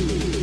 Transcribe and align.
Muy 0.00 0.08
buenas 0.16 0.39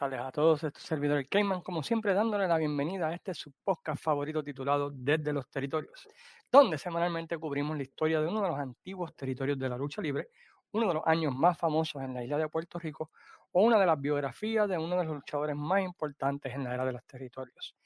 tardes 0.00 0.20
a 0.20 0.32
todos, 0.32 0.64
este 0.64 0.80
servidor 0.80 1.18
el 1.18 1.28
Cayman, 1.28 1.60
como 1.60 1.82
siempre 1.82 2.14
dándole 2.14 2.48
la 2.48 2.56
bienvenida 2.56 3.08
a 3.08 3.14
este 3.14 3.34
su 3.34 3.52
podcast 3.62 4.02
favorito 4.02 4.42
titulado 4.42 4.90
Desde 4.90 5.30
los 5.30 5.50
Territorios, 5.50 6.08
donde 6.50 6.78
semanalmente 6.78 7.36
cubrimos 7.36 7.76
la 7.76 7.82
historia 7.82 8.18
de 8.18 8.26
uno 8.26 8.40
de 8.40 8.48
los 8.48 8.58
antiguos 8.58 9.14
territorios 9.14 9.58
de 9.58 9.68
la 9.68 9.76
lucha 9.76 10.00
libre, 10.00 10.28
uno 10.72 10.88
de 10.88 10.94
los 10.94 11.02
años 11.04 11.34
más 11.34 11.58
famosos 11.58 12.00
en 12.00 12.14
la 12.14 12.24
isla 12.24 12.38
de 12.38 12.48
Puerto 12.48 12.78
Rico 12.78 13.10
o 13.52 13.62
una 13.62 13.78
de 13.78 13.84
las 13.84 14.00
biografías 14.00 14.66
de 14.70 14.78
uno 14.78 14.96
de 14.96 15.04
los 15.04 15.16
luchadores 15.16 15.54
más 15.54 15.82
importantes 15.82 16.54
en 16.54 16.64
la 16.64 16.72
era 16.72 16.86
de 16.86 16.92
los 16.92 17.04
territorios. 17.04 17.76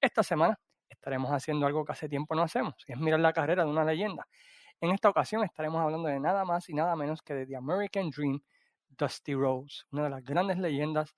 Esta 0.00 0.22
semana 0.22 0.58
estaremos 0.88 1.30
haciendo 1.30 1.66
algo 1.66 1.84
que 1.84 1.92
hace 1.92 2.08
tiempo 2.08 2.34
no 2.34 2.44
hacemos, 2.44 2.76
y 2.86 2.92
es 2.92 2.98
mirar 2.98 3.20
la 3.20 3.34
carrera 3.34 3.64
de 3.64 3.70
una 3.70 3.84
leyenda. 3.84 4.26
En 4.80 4.90
esta 4.92 5.10
ocasión 5.10 5.44
estaremos 5.44 5.82
hablando 5.82 6.08
de 6.08 6.18
nada 6.18 6.46
más 6.46 6.66
y 6.70 6.72
nada 6.72 6.96
menos 6.96 7.20
que 7.20 7.34
de 7.34 7.44
The 7.44 7.56
American 7.56 8.08
Dream, 8.08 8.40
Dusty 8.88 9.34
Rose, 9.34 9.82
una 9.92 10.04
de 10.04 10.10
las 10.10 10.24
grandes 10.24 10.56
leyendas 10.56 11.14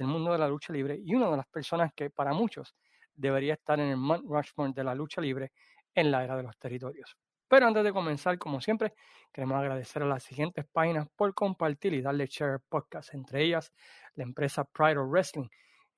del 0.00 0.08
mundo 0.08 0.32
de 0.32 0.38
la 0.38 0.48
lucha 0.48 0.72
libre 0.72 0.98
y 1.04 1.14
una 1.14 1.30
de 1.30 1.36
las 1.36 1.46
personas 1.46 1.92
que 1.94 2.08
para 2.08 2.32
muchos 2.32 2.74
debería 3.14 3.52
estar 3.52 3.78
en 3.78 3.88
el 3.88 3.98
Mount 3.98 4.24
Rushmore 4.24 4.72
de 4.74 4.82
la 4.82 4.94
lucha 4.94 5.20
libre 5.20 5.52
en 5.94 6.10
la 6.10 6.24
era 6.24 6.38
de 6.38 6.42
los 6.42 6.56
territorios. 6.56 7.18
Pero 7.46 7.66
antes 7.66 7.84
de 7.84 7.92
comenzar, 7.92 8.38
como 8.38 8.62
siempre, 8.62 8.94
queremos 9.30 9.58
agradecer 9.58 10.02
a 10.02 10.06
las 10.06 10.22
siguientes 10.22 10.64
páginas 10.72 11.06
por 11.14 11.34
compartir 11.34 11.92
y 11.92 12.00
darle 12.00 12.26
share 12.26 12.60
podcast, 12.66 13.12
entre 13.12 13.42
ellas 13.42 13.74
la 14.14 14.24
empresa 14.24 14.64
Pride 14.64 14.96
of 14.96 15.10
Wrestling 15.10 15.48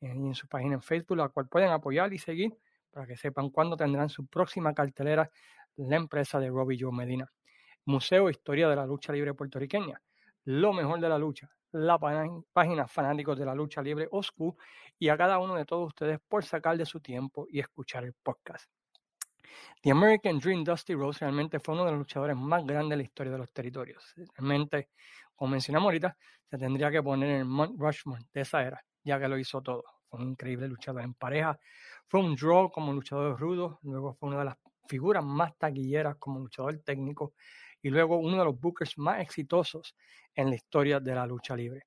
y 0.01 0.07
en 0.07 0.35
su 0.35 0.49
página 0.49 0.75
en 0.75 0.83
Facebook, 0.83 1.19
la 1.19 1.29
cual 1.29 1.47
pueden 1.49 1.71
apoyar 1.71 2.13
y 2.13 2.19
seguir 2.19 2.51
para 2.91 3.07
que 3.07 3.17
sepan 3.17 3.51
cuándo 3.51 3.77
tendrán 3.77 4.09
su 4.09 4.27
próxima 4.27 4.75
cartelera 4.75 5.31
la 5.77 5.95
empresa 5.95 6.41
de 6.41 6.49
Robbie 6.49 6.79
Joe 6.81 6.91
Medina. 6.91 7.31
Museo 7.85 8.29
Historia 8.29 8.69
de 8.69 8.75
la 8.75 8.85
Lucha 8.85 9.13
Libre 9.13 9.33
Puertorriqueña, 9.33 10.03
lo 10.45 10.73
mejor 10.73 10.99
de 10.99 11.09
la 11.09 11.19
lucha, 11.19 11.49
la 11.73 11.99
página 12.53 12.87
Fanáticos 12.87 13.39
de 13.39 13.47
la 13.47 13.55
Lucha 13.55 13.83
Libre 13.83 14.09
Oscu 14.11 14.57
y 14.99 15.09
a 15.09 15.17
cada 15.17 15.39
uno 15.39 15.55
de 15.55 15.65
todos 15.65 15.89
ustedes 15.89 16.21
por 16.29 16.45
sacar 16.45 16.77
de 16.77 16.87
su 16.87 17.01
tiempo 17.01 17.47
y 17.51 17.61
escuchar 17.61 18.05
el 18.05 18.15
podcast. 18.15 18.71
The 19.83 19.91
American 19.91 20.39
Dream 20.39 20.65
Dusty 20.65 20.95
Rose 20.95 21.21
realmente 21.21 21.59
fue 21.61 21.75
uno 21.75 21.85
de 21.85 21.91
los 21.91 22.01
luchadores 22.01 22.37
más 22.37 22.65
grandes 22.65 22.91
de 22.91 22.97
la 22.97 23.03
historia 23.03 23.33
de 23.33 23.39
los 23.39 23.53
territorios. 23.53 24.15
Realmente, 24.37 24.91
como 25.35 25.51
mencionamos 25.53 25.87
ahorita, 25.87 26.17
se 26.49 26.59
tendría 26.59 26.91
que 26.91 27.03
poner 27.03 27.31
en 27.31 27.37
el 27.39 27.45
Mount 27.47 27.79
Rushmore 27.79 28.23
de 28.33 28.41
esa 28.43 28.63
era, 28.63 28.85
ya 29.03 29.19
que 29.19 29.29
lo 29.29 29.39
hizo 29.39 29.61
todo. 29.63 29.85
Fue 30.09 30.21
un 30.21 30.31
increíble 30.31 30.69
luchador 30.69 31.03
en 31.03 31.15
pareja, 31.15 31.59
fue 32.07 32.21
un 32.21 32.37
draw 32.37 32.71
como 32.71 32.93
luchador 32.93 33.41
rudo, 33.41 33.79
luego 33.83 34.15
fue 34.15 34.29
una 34.29 34.41
de 34.41 34.45
las 34.45 34.57
figuras 34.87 35.25
más 35.25 35.57
taquilleras 35.57 36.17
como 36.17 36.39
luchador 36.39 36.79
técnico 36.85 37.33
y 37.83 37.91
luego 37.91 38.17
uno 38.17 38.39
de 38.39 38.45
los 38.45 38.59
bookers 38.59 38.97
más 38.99 39.21
exitosos 39.21 39.95
en 40.35 40.49
la 40.51 40.57
historia 40.57 41.01
de 41.01 41.15
la 41.15 41.27
lucha 41.27 41.57
libre. 41.57 41.87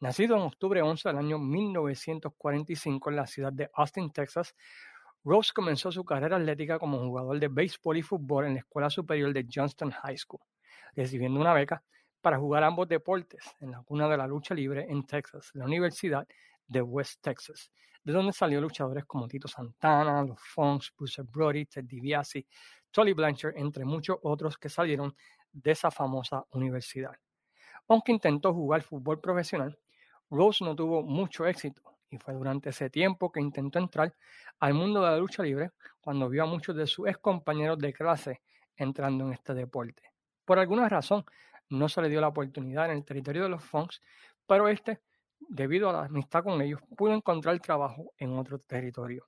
Nacido 0.00 0.36
en 0.36 0.42
octubre 0.42 0.82
11 0.82 1.08
del 1.08 1.18
año 1.18 1.38
1945 1.38 3.10
en 3.10 3.16
la 3.16 3.26
ciudad 3.26 3.52
de 3.52 3.70
Austin, 3.74 4.12
Texas, 4.12 4.54
Rose 5.24 5.52
comenzó 5.54 5.92
su 5.92 6.04
carrera 6.04 6.36
atlética 6.36 6.78
como 6.78 6.98
jugador 6.98 7.38
de 7.38 7.48
béisbol 7.48 7.96
y 7.96 8.02
fútbol 8.02 8.46
en 8.46 8.54
la 8.54 8.60
Escuela 8.60 8.90
Superior 8.90 9.32
de 9.32 9.46
Johnston 9.52 9.92
High 9.92 10.18
School, 10.18 10.40
recibiendo 10.94 11.40
una 11.40 11.54
beca 11.54 11.82
para 12.20 12.38
jugar 12.38 12.64
ambos 12.64 12.88
deportes 12.88 13.44
en 13.60 13.70
la 13.70 13.82
cuna 13.82 14.08
de 14.08 14.16
la 14.16 14.26
lucha 14.26 14.54
libre 14.54 14.86
en 14.88 15.04
Texas, 15.04 15.50
la 15.54 15.64
Universidad 15.64 16.26
de 16.66 16.82
West 16.82 17.20
Texas, 17.20 17.70
de 18.04 18.12
donde 18.12 18.32
salió 18.32 18.60
luchadores 18.60 19.04
como 19.04 19.28
Tito 19.28 19.48
Santana, 19.48 20.22
los 20.22 20.40
Funks, 20.40 20.92
Bruce 20.96 21.22
Brody, 21.22 21.66
Ted 21.66 21.84
DiBiase, 21.84 22.46
Tolly 22.90 23.12
Blanchard, 23.12 23.56
entre 23.56 23.84
muchos 23.84 24.18
otros 24.22 24.58
que 24.58 24.68
salieron 24.68 25.14
de 25.52 25.70
esa 25.70 25.90
famosa 25.90 26.44
universidad. 26.50 27.12
Aunque 27.88 28.12
intentó 28.12 28.52
jugar 28.54 28.82
fútbol 28.82 29.20
profesional, 29.20 29.78
Rose 30.30 30.64
no 30.64 30.74
tuvo 30.74 31.02
mucho 31.02 31.46
éxito 31.46 31.82
y 32.08 32.18
fue 32.18 32.34
durante 32.34 32.70
ese 32.70 32.90
tiempo 32.90 33.30
que 33.32 33.40
intentó 33.40 33.78
entrar 33.78 34.14
al 34.60 34.74
mundo 34.74 35.00
de 35.00 35.10
la 35.10 35.16
lucha 35.16 35.42
libre 35.42 35.70
cuando 36.00 36.28
vio 36.28 36.42
a 36.44 36.46
muchos 36.46 36.76
de 36.76 36.86
sus 36.86 37.08
ex 37.08 37.18
compañeros 37.18 37.78
de 37.78 37.92
clase 37.92 38.42
entrando 38.76 39.26
en 39.26 39.32
este 39.32 39.54
deporte. 39.54 40.02
Por 40.44 40.58
alguna 40.58 40.88
razón, 40.88 41.24
no 41.68 41.88
se 41.88 42.02
le 42.02 42.08
dio 42.08 42.20
la 42.20 42.28
oportunidad 42.28 42.86
en 42.86 42.98
el 42.98 43.04
territorio 43.04 43.44
de 43.44 43.48
los 43.48 43.64
Funks, 43.64 44.00
pero 44.46 44.68
este, 44.68 45.00
debido 45.48 45.90
a 45.90 45.92
la 45.92 46.04
amistad 46.04 46.42
con 46.42 46.60
ellos, 46.62 46.80
pudo 46.96 47.12
encontrar 47.12 47.58
trabajo 47.60 48.12
en 48.18 48.38
otro 48.38 48.58
territorio. 48.58 49.26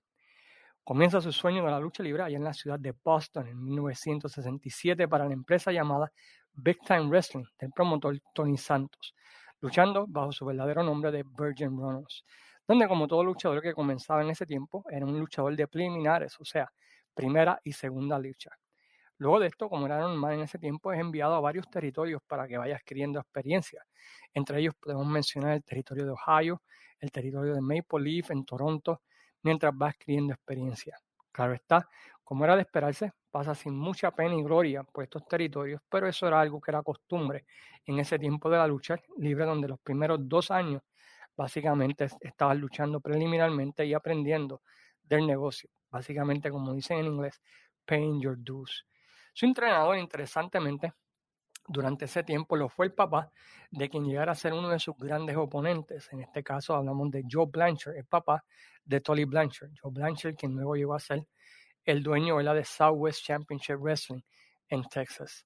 Comienza 0.82 1.20
su 1.20 1.32
sueño 1.32 1.64
de 1.64 1.70
la 1.70 1.80
lucha 1.80 2.02
libre 2.02 2.22
allá 2.22 2.36
en 2.36 2.44
la 2.44 2.52
ciudad 2.52 2.78
de 2.78 2.92
Boston 2.92 3.48
en 3.48 3.62
1967 3.62 5.08
para 5.08 5.26
la 5.26 5.32
empresa 5.32 5.72
llamada 5.72 6.12
Big 6.52 6.78
Time 6.80 7.08
Wrestling 7.08 7.44
del 7.58 7.70
promotor 7.72 8.20
Tony 8.34 8.58
Santos, 8.58 9.14
luchando 9.60 10.06
bajo 10.06 10.32
su 10.32 10.44
verdadero 10.44 10.82
nombre 10.82 11.10
de 11.10 11.24
Virgin 11.24 11.76
Runners, 11.76 12.24
donde 12.68 12.86
como 12.86 13.08
todo 13.08 13.24
luchador 13.24 13.62
que 13.62 13.72
comenzaba 13.72 14.22
en 14.22 14.30
ese 14.30 14.46
tiempo 14.46 14.84
era 14.90 15.06
un 15.06 15.18
luchador 15.18 15.56
de 15.56 15.66
preliminares, 15.66 16.38
o 16.38 16.44
sea, 16.44 16.70
primera 17.14 17.58
y 17.64 17.72
segunda 17.72 18.18
lucha. 18.18 18.50
Luego 19.24 19.40
de 19.40 19.46
esto, 19.46 19.70
como 19.70 19.86
era 19.86 20.00
normal 20.00 20.34
en 20.34 20.40
ese 20.40 20.58
tiempo, 20.58 20.92
es 20.92 21.00
enviado 21.00 21.34
a 21.34 21.40
varios 21.40 21.70
territorios 21.70 22.20
para 22.26 22.46
que 22.46 22.58
vaya 22.58 22.76
adquiriendo 22.76 23.18
experiencia. 23.18 23.82
Entre 24.34 24.60
ellos 24.60 24.74
podemos 24.78 25.06
mencionar 25.06 25.54
el 25.54 25.64
territorio 25.64 26.04
de 26.04 26.10
Ohio, 26.10 26.60
el 27.00 27.10
territorio 27.10 27.54
de 27.54 27.62
Maple 27.62 28.02
Leaf 28.02 28.32
en 28.32 28.44
Toronto, 28.44 29.00
mientras 29.40 29.72
va 29.72 29.88
adquiriendo 29.88 30.34
experiencia. 30.34 30.98
Claro 31.32 31.54
está, 31.54 31.88
como 32.22 32.44
era 32.44 32.54
de 32.54 32.60
esperarse, 32.60 33.12
pasa 33.30 33.54
sin 33.54 33.74
mucha 33.74 34.10
pena 34.10 34.34
y 34.34 34.42
gloria 34.42 34.82
por 34.82 35.04
estos 35.04 35.26
territorios, 35.26 35.80
pero 35.88 36.06
eso 36.06 36.28
era 36.28 36.38
algo 36.38 36.60
que 36.60 36.70
era 36.70 36.82
costumbre 36.82 37.46
en 37.86 37.98
ese 38.00 38.18
tiempo 38.18 38.50
de 38.50 38.58
la 38.58 38.66
lucha 38.66 39.00
libre, 39.16 39.46
donde 39.46 39.68
los 39.68 39.80
primeros 39.80 40.18
dos 40.20 40.50
años 40.50 40.82
básicamente 41.34 42.08
estaban 42.20 42.60
luchando 42.60 43.00
preliminarmente 43.00 43.86
y 43.86 43.94
aprendiendo 43.94 44.60
del 45.02 45.26
negocio. 45.26 45.70
Básicamente, 45.90 46.50
como 46.50 46.74
dicen 46.74 46.98
en 46.98 47.06
inglés, 47.06 47.40
paying 47.86 48.20
your 48.20 48.36
dues. 48.38 48.84
Su 49.34 49.46
entrenador, 49.46 49.98
interesantemente, 49.98 50.92
durante 51.66 52.04
ese 52.04 52.22
tiempo 52.22 52.56
lo 52.56 52.68
fue 52.68 52.86
el 52.86 52.92
papá 52.92 53.32
de 53.68 53.88
quien 53.88 54.04
llegara 54.04 54.30
a 54.30 54.36
ser 54.36 54.52
uno 54.52 54.68
de 54.68 54.78
sus 54.78 54.96
grandes 54.96 55.36
oponentes. 55.36 56.08
En 56.12 56.20
este 56.20 56.44
caso 56.44 56.76
hablamos 56.76 57.10
de 57.10 57.24
Joe 57.28 57.46
Blanchard, 57.50 57.96
el 57.96 58.04
papá 58.04 58.44
de 58.84 59.00
Tolly 59.00 59.24
Blanchard. 59.24 59.70
Joe 59.82 59.90
Blanchard, 59.92 60.36
quien 60.36 60.54
luego 60.54 60.76
llegó 60.76 60.94
a 60.94 61.00
ser 61.00 61.26
el 61.84 62.04
dueño 62.04 62.36
de 62.36 62.64
Southwest 62.64 63.24
Championship 63.24 63.76
Wrestling 63.80 64.22
en 64.68 64.84
Texas. 64.84 65.44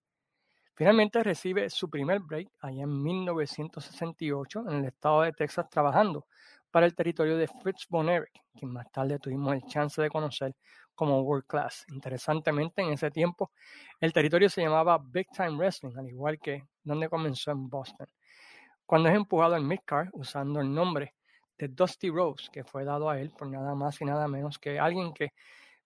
Finalmente 0.75 1.23
recibe 1.23 1.71
su 1.71 1.89
primer 1.89 2.21
break 2.21 2.51
allá 2.61 2.83
en 2.83 3.03
1968 3.03 4.65
en 4.69 4.77
el 4.77 4.85
estado 4.85 5.23
de 5.23 5.33
Texas 5.33 5.67
trabajando 5.71 6.27
para 6.71 6.87
el 6.87 6.95
territorio 6.95 7.37
de 7.37 7.45
Erich, 7.45 8.43
quien 8.55 8.73
más 8.73 8.91
tarde 8.91 9.19
tuvimos 9.19 9.55
el 9.55 9.63
chance 9.65 10.01
de 10.01 10.11
conocer 10.11 10.55
como 10.95 11.21
World 11.23 11.47
Class. 11.47 11.85
Interesantemente, 11.89 12.83
en 12.83 12.93
ese 12.93 13.11
tiempo, 13.11 13.53
el 14.01 14.13
territorio 14.13 14.49
se 14.49 14.63
llamaba 14.63 14.99
Big 14.99 15.29
Time 15.31 15.57
Wrestling, 15.57 15.97
al 15.97 16.09
igual 16.09 16.39
que 16.39 16.65
donde 16.83 17.09
comenzó 17.09 17.51
en 17.53 17.69
Boston. 17.69 18.09
Cuando 18.85 19.09
es 19.09 19.15
empujado 19.15 19.55
al 19.55 19.63
Midcard 19.63 20.09
usando 20.13 20.61
el 20.61 20.73
nombre 20.73 21.15
de 21.57 21.69
Dusty 21.69 22.11
Rose, 22.11 22.49
que 22.51 22.65
fue 22.65 22.85
dado 22.85 23.11
a 23.11 23.21
él 23.21 23.31
por 23.37 23.49
nada 23.49 23.75
más 23.75 24.01
y 24.01 24.05
nada 24.05 24.27
menos 24.29 24.59
que 24.59 24.79
alguien 24.79 25.13
que 25.13 25.33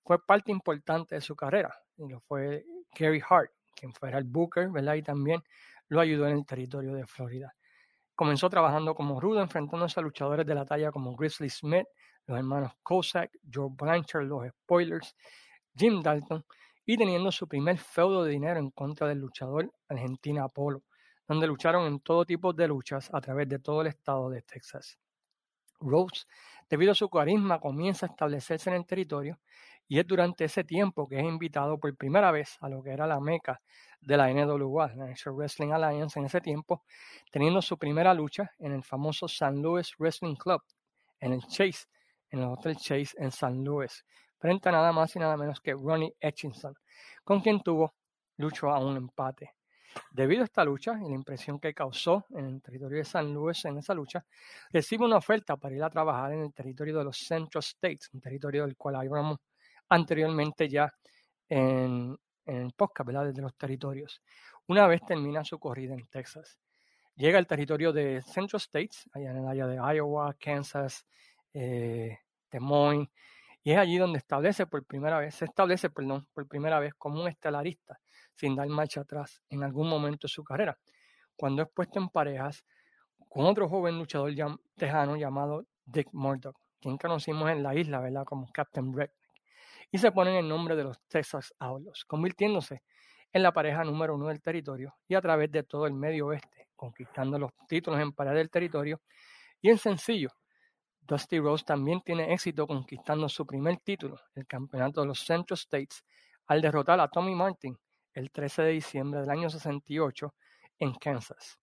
fue 0.04 0.24
parte 0.24 0.50
importante 0.52 1.14
de 1.16 1.20
su 1.20 1.34
carrera, 1.34 1.74
y 1.96 2.08
lo 2.08 2.20
fue 2.20 2.64
Gary 2.98 3.22
Hart, 3.28 3.50
quien 3.74 3.92
fuera 3.92 4.18
el 4.18 4.24
Booker, 4.24 4.68
¿verdad? 4.68 4.94
Y 4.94 5.02
también 5.02 5.42
lo 5.88 6.00
ayudó 6.00 6.26
en 6.26 6.38
el 6.38 6.46
territorio 6.46 6.94
de 6.94 7.06
Florida. 7.06 7.54
Comenzó 8.14 8.50
trabajando 8.50 8.94
como 8.94 9.20
rudo, 9.20 9.40
enfrentándose 9.40 9.98
a 9.98 10.02
luchadores 10.02 10.46
de 10.46 10.54
la 10.54 10.64
talla 10.64 10.92
como 10.92 11.16
Grizzly 11.16 11.48
Smith, 11.50 11.86
los 12.26 12.38
hermanos 12.38 12.72
Cossack, 12.82 13.30
Joe 13.52 13.70
Blanchard, 13.70 14.24
los 14.26 14.46
Spoilers, 14.48 15.16
Jim 15.74 16.02
Dalton, 16.02 16.44
y 16.84 16.96
teniendo 16.96 17.32
su 17.32 17.48
primer 17.48 17.78
feudo 17.78 18.24
de 18.24 18.32
dinero 18.32 18.58
en 18.58 18.70
contra 18.70 19.08
del 19.08 19.18
luchador 19.18 19.72
Argentina 19.88 20.44
Apolo, 20.44 20.82
donde 21.26 21.46
lucharon 21.46 21.86
en 21.86 22.00
todo 22.00 22.24
tipo 22.24 22.52
de 22.52 22.68
luchas 22.68 23.08
a 23.12 23.20
través 23.20 23.48
de 23.48 23.58
todo 23.58 23.80
el 23.82 23.88
estado 23.88 24.28
de 24.30 24.42
Texas. 24.42 24.98
Rose, 25.80 26.26
debido 26.68 26.92
a 26.92 26.94
su 26.94 27.08
carisma, 27.08 27.60
comienza 27.60 28.06
a 28.06 28.10
establecerse 28.10 28.70
en 28.70 28.76
el 28.76 28.86
territorio 28.86 29.38
y 29.92 29.98
es 29.98 30.06
durante 30.06 30.46
ese 30.46 30.64
tiempo 30.64 31.06
que 31.06 31.18
es 31.18 31.22
invitado 31.22 31.78
por 31.78 31.94
primera 31.94 32.30
vez 32.30 32.56
a 32.62 32.70
lo 32.70 32.82
que 32.82 32.92
era 32.92 33.06
la 33.06 33.20
meca 33.20 33.60
de 34.00 34.16
la 34.16 34.32
NWA, 34.32 34.94
la 34.94 35.08
National 35.08 35.36
Wrestling 35.36 35.70
Alliance 35.70 36.18
en 36.18 36.24
ese 36.24 36.40
tiempo, 36.40 36.82
teniendo 37.30 37.60
su 37.60 37.76
primera 37.76 38.14
lucha 38.14 38.52
en 38.58 38.72
el 38.72 38.82
famoso 38.82 39.28
San 39.28 39.60
Louis 39.60 39.92
Wrestling 39.98 40.36
Club, 40.36 40.62
en 41.20 41.34
el 41.34 41.42
Chase, 41.42 41.88
en 42.30 42.38
el 42.38 42.46
Hotel 42.46 42.74
Chase 42.76 43.14
en 43.18 43.30
San 43.30 43.62
Luis, 43.62 44.02
frente 44.38 44.70
a 44.70 44.72
nada 44.72 44.92
más 44.92 45.14
y 45.14 45.18
nada 45.18 45.36
menos 45.36 45.60
que 45.60 45.74
Ronnie 45.74 46.14
Etchinson, 46.18 46.74
con 47.22 47.42
quien 47.42 47.60
tuvo 47.60 47.92
luchó 48.38 48.70
a 48.70 48.78
un 48.78 48.96
empate. 48.96 49.56
Debido 50.10 50.40
a 50.40 50.44
esta 50.46 50.64
lucha 50.64 50.98
y 51.04 51.10
la 51.10 51.14
impresión 51.14 51.60
que 51.60 51.74
causó 51.74 52.24
en 52.30 52.46
el 52.46 52.62
territorio 52.62 52.96
de 52.96 53.04
San 53.04 53.34
Luis 53.34 53.62
en 53.66 53.76
esa 53.76 53.92
lucha, 53.92 54.24
recibe 54.70 55.04
una 55.04 55.18
oferta 55.18 55.58
para 55.58 55.74
ir 55.74 55.82
a 55.82 55.90
trabajar 55.90 56.32
en 56.32 56.40
el 56.44 56.54
territorio 56.54 56.96
de 56.96 57.04
los 57.04 57.18
Central 57.18 57.60
States, 57.62 58.08
un 58.14 58.22
territorio 58.22 58.64
del 58.64 58.74
cual 58.74 58.96
hablamos 58.96 59.36
anteriormente 59.92 60.68
ya 60.68 60.92
en, 61.48 62.16
el 62.44 62.72
podcast, 62.72 63.06
¿verdad? 63.06 63.26
Desde 63.26 63.42
los 63.42 63.56
territorios. 63.56 64.20
Una 64.66 64.86
vez 64.86 65.00
termina 65.06 65.44
su 65.44 65.58
corrida 65.58 65.94
en 65.94 66.06
Texas, 66.06 66.58
llega 67.14 67.38
al 67.38 67.46
territorio 67.46 67.92
de 67.92 68.22
Central 68.22 68.60
States, 68.60 69.08
allá 69.12 69.30
en 69.30 69.38
el 69.38 69.46
área 69.46 69.66
de 69.66 69.76
Iowa, 69.76 70.34
Kansas, 70.40 71.06
eh, 71.52 72.18
Des 72.50 72.60
Moines, 72.60 73.08
y 73.62 73.72
es 73.72 73.78
allí 73.78 73.96
donde 73.96 74.18
establece 74.18 74.66
por 74.66 74.84
primera 74.84 75.18
vez, 75.18 75.36
se 75.36 75.44
establece, 75.44 75.90
perdón, 75.90 76.26
por 76.32 76.48
primera 76.48 76.80
vez 76.80 76.94
como 76.94 77.20
un 77.22 77.28
estelarista 77.28 78.00
sin 78.34 78.56
dar 78.56 78.68
marcha 78.68 79.02
atrás 79.02 79.42
en 79.50 79.62
algún 79.62 79.88
momento 79.88 80.26
de 80.26 80.32
su 80.32 80.42
carrera, 80.42 80.76
cuando 81.36 81.62
es 81.62 81.68
puesto 81.72 82.00
en 82.00 82.08
parejas 82.08 82.64
con 83.28 83.46
otro 83.46 83.68
joven 83.68 83.98
luchador 83.98 84.32
tejano 84.76 85.16
llamado 85.16 85.66
Dick 85.84 86.08
Murdoch, 86.12 86.56
quien 86.80 86.98
conocimos 86.98 87.50
en 87.50 87.62
la 87.62 87.74
isla, 87.74 88.00
¿verdad? 88.00 88.24
Como 88.24 88.50
Captain 88.52 88.90
Breck, 88.90 89.12
y 89.92 89.98
se 89.98 90.10
ponen 90.10 90.36
el 90.36 90.48
nombre 90.48 90.74
de 90.74 90.84
los 90.84 90.98
Texas 91.06 91.54
Outlaws, 91.58 92.06
convirtiéndose 92.06 92.82
en 93.30 93.42
la 93.42 93.52
pareja 93.52 93.84
número 93.84 94.14
uno 94.14 94.28
del 94.28 94.40
territorio 94.40 94.96
y 95.06 95.14
a 95.14 95.20
través 95.20 95.52
de 95.52 95.62
todo 95.62 95.86
el 95.86 95.92
medio 95.92 96.28
oeste, 96.28 96.68
conquistando 96.74 97.38
los 97.38 97.52
títulos 97.68 98.00
en 98.00 98.12
pareja 98.12 98.36
del 98.36 98.50
territorio 98.50 99.02
y 99.60 99.68
en 99.68 99.76
sencillo. 99.76 100.30
Dusty 101.02 101.38
Rose 101.40 101.64
también 101.64 102.00
tiene 102.00 102.32
éxito 102.32 102.66
conquistando 102.66 103.28
su 103.28 103.44
primer 103.46 103.78
título, 103.78 104.18
el 104.34 104.46
campeonato 104.46 105.02
de 105.02 105.08
los 105.08 105.20
Central 105.20 105.58
States, 105.58 106.02
al 106.46 106.62
derrotar 106.62 106.98
a 106.98 107.08
Tommy 107.08 107.34
Martin 107.34 107.76
el 108.14 108.30
13 108.30 108.62
de 108.62 108.70
diciembre 108.70 109.20
del 109.20 109.30
año 109.30 109.50
68 109.50 110.34
en 110.78 110.94
Kansas. 110.94 111.58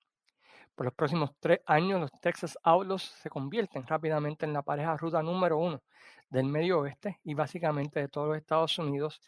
Por 0.79 0.85
los 0.85 0.93
próximos 0.93 1.31
tres 1.41 1.59
años, 1.65 1.99
los 1.99 2.11
Texas 2.21 2.57
Outlaws 2.63 3.03
se 3.03 3.29
convierten 3.29 3.85
rápidamente 3.85 4.45
en 4.45 4.53
la 4.53 4.61
pareja 4.61 4.95
ruda 4.95 5.21
número 5.21 5.57
uno 5.57 5.81
del 6.29 6.45
medio 6.45 6.79
oeste 6.79 7.19
y 7.25 7.33
básicamente 7.33 7.99
de 7.99 8.07
todos 8.07 8.29
los 8.29 8.37
Estados 8.37 8.79
Unidos, 8.79 9.21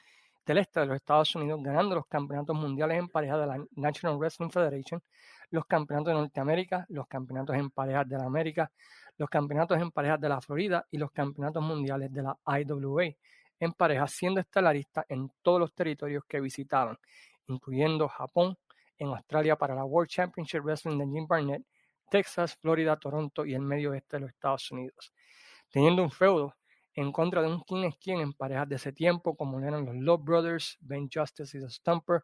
del 0.46 0.60
este 0.60 0.80
de 0.80 0.86
los 0.86 0.96
Estados 0.96 1.36
Unidos, 1.36 1.62
ganando 1.62 1.96
los 1.96 2.08
campeonatos 2.08 2.56
mundiales 2.56 3.00
en 3.00 3.10
pareja 3.10 3.38
de 3.38 3.48
la 3.48 3.66
National 3.76 4.18
Wrestling 4.18 4.50
Federation, 4.50 5.04
los 5.50 5.66
campeonatos 5.66 6.14
de 6.14 6.22
Norteamérica, 6.22 6.86
los 6.88 7.06
campeonatos 7.08 7.58
en 7.58 7.70
parejas 7.70 8.08
de 8.08 8.18
la 8.18 8.24
América, 8.24 8.72
los 9.18 9.30
campeonatos 9.30 9.78
en 9.78 9.92
parejas 9.92 10.22
de 10.22 10.30
la 10.30 10.40
Florida 10.40 10.88
y 10.90 11.00
los 11.00 11.12
campeonatos 11.12 11.62
mundiales 11.62 12.14
de 12.14 12.24
la 12.24 12.38
IWA, 12.46 13.08
en 13.60 13.74
pareja, 13.74 14.08
siendo 14.08 14.40
estelarista 14.40 15.06
en 15.10 15.30
todos 15.42 15.60
los 15.60 15.74
territorios 15.74 16.24
que 16.30 16.40
visitaban, 16.40 16.98
incluyendo 17.48 18.08
Japón, 18.08 18.58
en 19.02 19.10
Australia 19.10 19.56
para 19.56 19.74
la 19.74 19.84
World 19.84 20.10
Championship 20.10 20.62
Wrestling 20.62 21.00
de 21.00 21.06
Jim 21.06 21.26
Barnett, 21.28 21.64
Texas, 22.10 22.56
Florida, 22.56 22.98
Toronto 22.98 23.46
y 23.46 23.56
el 23.56 23.62
medio 23.62 23.92
oeste 23.92 24.18
de 24.18 24.22
los 24.22 24.30
Estados 24.30 24.70
Unidos, 24.72 25.12
teniendo 25.72 26.04
un 26.04 26.12
feudo 26.12 26.56
en 26.94 27.12
contra 27.12 27.42
de 27.42 27.48
un 27.48 27.62
quién 27.62 27.86
es 27.86 27.96
quién 27.98 28.20
en 28.20 28.34
parejas 28.34 28.70
de 28.70 28.76
ese 28.76 28.94
tiempo, 28.94 29.36
como 29.36 29.60
eran 29.60 29.86
los 29.86 29.96
Love 29.96 30.22
Brothers, 30.24 30.78
Ben 30.82 31.10
Justice 31.12 31.58
y 31.58 31.62
The 31.62 31.70
Stumper, 31.70 32.24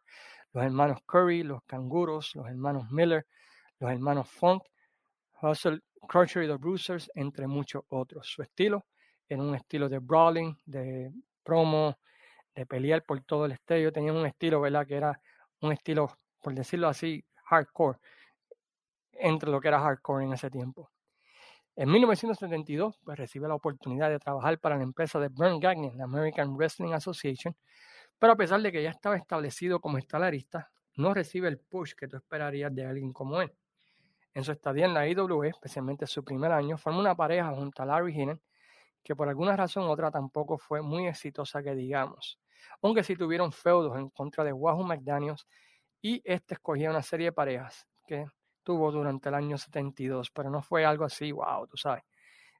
los 0.52 0.64
hermanos 0.64 1.00
Curry, 1.04 1.42
los 1.42 1.62
Canguros, 1.64 2.36
los 2.36 2.46
hermanos 2.46 2.84
Miller, 2.90 3.26
los 3.80 3.90
hermanos 3.90 4.30
Funk, 4.30 4.62
Hustle, 5.42 5.80
Crusher 6.08 6.44
y 6.44 6.46
The 6.46 6.56
Bruisers, 6.56 7.10
entre 7.14 7.48
muchos 7.48 7.82
otros. 7.88 8.28
Su 8.28 8.42
estilo 8.42 8.86
era 9.28 9.42
un 9.42 9.54
estilo 9.54 9.88
de 9.88 9.98
brawling, 9.98 10.56
de 10.64 11.12
promo, 11.42 11.98
de 12.54 12.66
pelear 12.66 13.04
por 13.04 13.20
todo 13.22 13.46
el 13.46 13.52
estadio. 13.52 13.92
Tenían 13.92 14.16
un 14.16 14.26
estilo, 14.26 14.60
¿verdad? 14.60 14.86
Que 14.86 14.94
era 14.94 15.20
un 15.60 15.72
estilo, 15.72 16.08
por 16.42 16.54
decirlo 16.54 16.88
así, 16.88 17.24
hardcore, 17.44 17.98
entre 19.12 19.50
lo 19.50 19.60
que 19.60 19.68
era 19.68 19.80
hardcore 19.80 20.24
en 20.24 20.32
ese 20.32 20.50
tiempo. 20.50 20.90
En 21.76 21.90
1972, 21.90 22.98
pues, 23.04 23.18
recibe 23.18 23.48
la 23.48 23.54
oportunidad 23.54 24.10
de 24.10 24.18
trabajar 24.18 24.58
para 24.58 24.76
la 24.76 24.82
empresa 24.82 25.20
de 25.20 25.28
Bern 25.28 25.60
Gagnon, 25.60 25.96
la 25.96 26.04
American 26.04 26.56
Wrestling 26.56 26.92
Association, 26.92 27.56
pero 28.18 28.32
a 28.32 28.36
pesar 28.36 28.60
de 28.60 28.72
que 28.72 28.82
ya 28.82 28.90
estaba 28.90 29.16
establecido 29.16 29.80
como 29.80 29.98
estalarista, 29.98 30.70
no 30.96 31.14
recibe 31.14 31.48
el 31.48 31.58
push 31.58 31.94
que 31.94 32.08
tú 32.08 32.16
esperarías 32.16 32.74
de 32.74 32.84
alguien 32.84 33.12
como 33.12 33.40
él. 33.40 33.52
En 34.34 34.44
su 34.44 34.52
estadía 34.52 34.86
en 34.86 34.94
la 34.94 35.08
IWE, 35.08 35.48
especialmente 35.48 36.06
su 36.06 36.24
primer 36.24 36.52
año, 36.52 36.76
forma 36.78 37.00
una 37.00 37.14
pareja 37.14 37.54
junto 37.54 37.82
a 37.82 37.86
Larry 37.86 38.12
Hinnon 38.12 38.40
que 39.08 39.16
por 39.16 39.28
alguna 39.28 39.56
razón 39.56 39.88
otra 39.88 40.10
tampoco 40.10 40.58
fue 40.58 40.82
muy 40.82 41.06
exitosa 41.06 41.62
que 41.62 41.74
digamos. 41.74 42.38
Aunque 42.82 43.02
sí 43.02 43.16
tuvieron 43.16 43.52
feudos 43.52 43.96
en 43.96 44.10
contra 44.10 44.44
de 44.44 44.52
Wahoo 44.52 44.84
McDaniels 44.84 45.46
y 46.00 46.22
este 46.24 46.54
escogía 46.54 46.90
una 46.90 47.02
serie 47.02 47.26
de 47.26 47.32
parejas 47.32 47.86
que 48.06 48.26
tuvo 48.62 48.92
durante 48.92 49.28
el 49.28 49.34
año 49.34 49.58
72, 49.58 50.30
pero 50.30 50.50
no 50.50 50.62
fue 50.62 50.84
algo 50.84 51.04
así, 51.04 51.32
wow, 51.32 51.66
tú 51.66 51.76
sabes. 51.76 52.04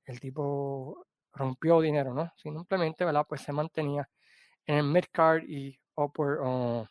El 0.05 0.20
tipo 0.20 1.06
rompió 1.32 1.81
dinero, 1.81 2.14
¿no? 2.14 2.32
Simplemente, 2.37 3.05
¿verdad? 3.05 3.26
Pues 3.29 3.43
se 3.43 3.52
mantenía 3.52 4.08
en 4.67 4.76
el 4.76 4.85
mid-card 4.85 5.44
y 5.44 5.79
upper, 5.94 6.40
uh, 6.40 6.87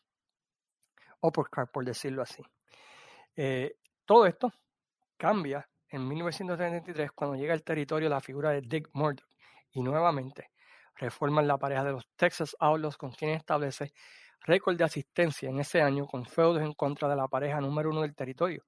card, 1.52 1.70
por 1.70 1.86
decirlo 1.86 2.22
así. 2.22 2.44
Eh, 3.36 3.76
todo 4.06 4.26
esto 4.26 4.52
cambia 5.18 5.68
en 5.90 6.08
1933 6.08 7.12
cuando 7.12 7.36
llega 7.36 7.54
al 7.54 7.64
territorio 7.64 8.10
la 8.10 8.22
figura 8.22 8.52
de 8.52 8.62
Dick 8.62 8.90
Murdoch, 8.94 9.28
y 9.72 9.82
nuevamente 9.82 10.52
reforman 10.96 11.48
la 11.48 11.58
pareja 11.58 11.84
de 11.84 11.92
los 11.92 12.08
Texas 12.16 12.56
Outlaws 12.60 12.98
con 12.98 13.12
quien 13.12 13.32
establece 13.32 13.94
récord 14.42 14.78
de 14.78 14.84
asistencia 14.84 15.50
en 15.50 15.60
ese 15.60 15.82
año 15.82 16.06
con 16.06 16.26
feudos 16.26 16.62
en 16.62 16.74
contra 16.74 17.08
de 17.08 17.16
la 17.16 17.28
pareja 17.28 17.60
número 17.60 17.90
uno 17.90 18.02
del 18.02 18.16
territorio, 18.16 18.64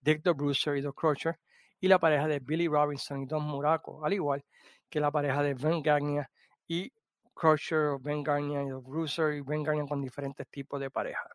Dick 0.00 0.22
the 0.22 0.32
Bruiser 0.32 0.76
y 0.76 0.82
The 0.82 0.92
Crusher, 0.92 1.38
y 1.80 1.88
la 1.88 1.98
pareja 1.98 2.26
de 2.26 2.40
Billy 2.40 2.66
Robinson 2.66 3.22
y 3.22 3.26
Don 3.26 3.44
Muraco, 3.44 4.04
al 4.04 4.12
igual 4.12 4.44
que 4.88 5.00
la 5.00 5.10
pareja 5.10 5.42
de 5.42 5.54
Ben 5.54 5.82
Gagnia 5.82 6.30
y 6.66 6.90
Crusher, 7.34 7.98
Ben 8.00 8.22
Gagnia 8.22 8.62
y 8.62 8.66
The 8.66 8.80
Bruiser 8.82 9.34
y 9.34 9.42
Ben 9.42 9.62
Gagnia 9.62 9.84
con 9.86 10.00
diferentes 10.00 10.48
tipos 10.48 10.80
de 10.80 10.90
pareja. 10.90 11.28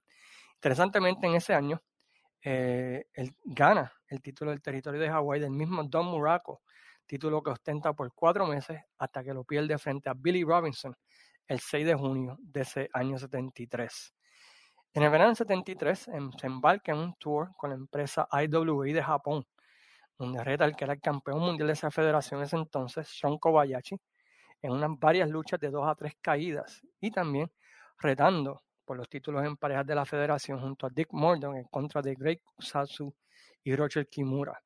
Interesantemente, 0.56 1.28
en 1.28 1.36
ese 1.36 1.54
año, 1.54 1.82
eh, 2.42 3.06
él 3.14 3.32
gana 3.44 3.92
el 4.08 4.22
título 4.22 4.52
del 4.52 4.62
territorio 4.62 5.00
de 5.00 5.10
Hawái 5.10 5.40
del 5.40 5.52
mismo 5.52 5.84
Don 5.84 6.08
Muraco, 6.08 6.62
título 7.06 7.42
que 7.42 7.52
ostenta 7.52 7.94
por 7.94 8.12
cuatro 8.14 8.46
meses 8.48 8.82
hasta 8.98 9.24
que 9.24 9.34
lo 9.34 9.44
pierde 9.44 9.78
frente 9.78 10.10
a 10.10 10.14
Billy 10.14 10.44
Robinson 10.44 10.96
el 11.48 11.60
6 11.60 11.86
de 11.86 11.96
junio 11.96 12.38
de 12.42 12.62
ese 12.62 12.90
año 12.94 13.18
73. 13.18 14.14
En 14.94 15.04
el 15.04 15.10
verano 15.10 15.36
73 15.36 16.08
em, 16.10 16.32
se 16.32 16.48
embarca 16.48 16.92
en 16.92 17.00
un 17.00 17.16
tour 17.16 17.52
con 17.58 17.72
la 17.72 17.76
empresa 17.76 18.28
IWA 18.32 18.86
de 18.86 19.04
Japón, 19.04 19.46
donde 20.18 20.44
reta 20.44 20.66
al 20.66 20.76
que 20.76 20.86
era 20.86 20.94
el 20.94 21.02
campeón 21.02 21.40
mundial 21.40 21.68
de 21.68 21.74
esa 21.74 21.92
federación 21.92 22.40
en 22.40 22.46
ese 22.46 22.56
entonces, 22.58 23.08
Shon 23.08 23.38
Kobayashi, 23.40 24.00
en 24.62 24.72
unas 24.72 24.92
varias 25.00 25.30
luchas 25.30 25.60
de 25.60 25.70
dos 25.70 25.88
a 25.88 25.96
tres 25.96 26.14
caídas 26.22 26.82
y 27.02 27.12
también 27.12 27.52
retando 28.00 28.64
por 28.86 28.98
los 28.98 29.10
títulos 29.10 29.46
en 29.46 29.58
parejas 29.58 29.86
de 29.86 29.96
la 29.96 30.06
federación 30.06 30.60
junto 30.60 30.88
a 30.88 30.90
Dick 30.90 31.10
Morton 31.12 31.58
en 31.58 31.66
contra 31.66 32.02
de 32.02 32.16
Greg 32.16 32.42
Kusatsu 32.44 33.14
y 33.64 33.76
Roger 33.76 34.08
Kimura 34.08 34.62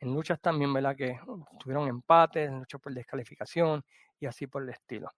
en 0.00 0.14
luchas 0.14 0.40
también, 0.40 0.72
¿verdad? 0.72 0.96
Que 0.96 1.18
tuvieron 1.58 1.88
empates, 1.88 2.48
en 2.48 2.58
luchas 2.58 2.80
por 2.80 2.92
descalificación 2.94 3.84
y 4.20 4.26
así 4.26 4.46
por 4.46 4.62
el 4.62 4.70
estilo. 4.70 5.08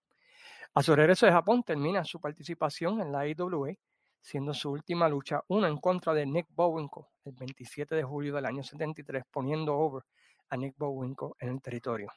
A 0.73 0.83
su 0.83 0.95
regreso 0.95 1.25
de 1.25 1.31
Japón 1.31 1.63
termina 1.63 2.03
su 2.03 2.19
participación 2.19 3.01
en 3.01 3.11
la 3.11 3.27
IWA, 3.27 3.73
siendo 4.21 4.53
su 4.53 4.71
última 4.71 5.09
lucha 5.09 5.41
una 5.47 5.67
en 5.67 5.77
contra 5.77 6.13
de 6.13 6.25
Nick 6.25 6.47
Bowinko 6.49 7.09
el 7.25 7.33
27 7.33 7.95
de 7.95 8.03
julio 8.03 8.35
del 8.35 8.45
año 8.45 8.63
73, 8.63 9.23
poniendo 9.31 9.75
over 9.75 10.03
a 10.49 10.57
Nick 10.57 10.75
Bowinko 10.77 11.35
en 11.39 11.49
el 11.49 11.61
territorio. 11.61 12.11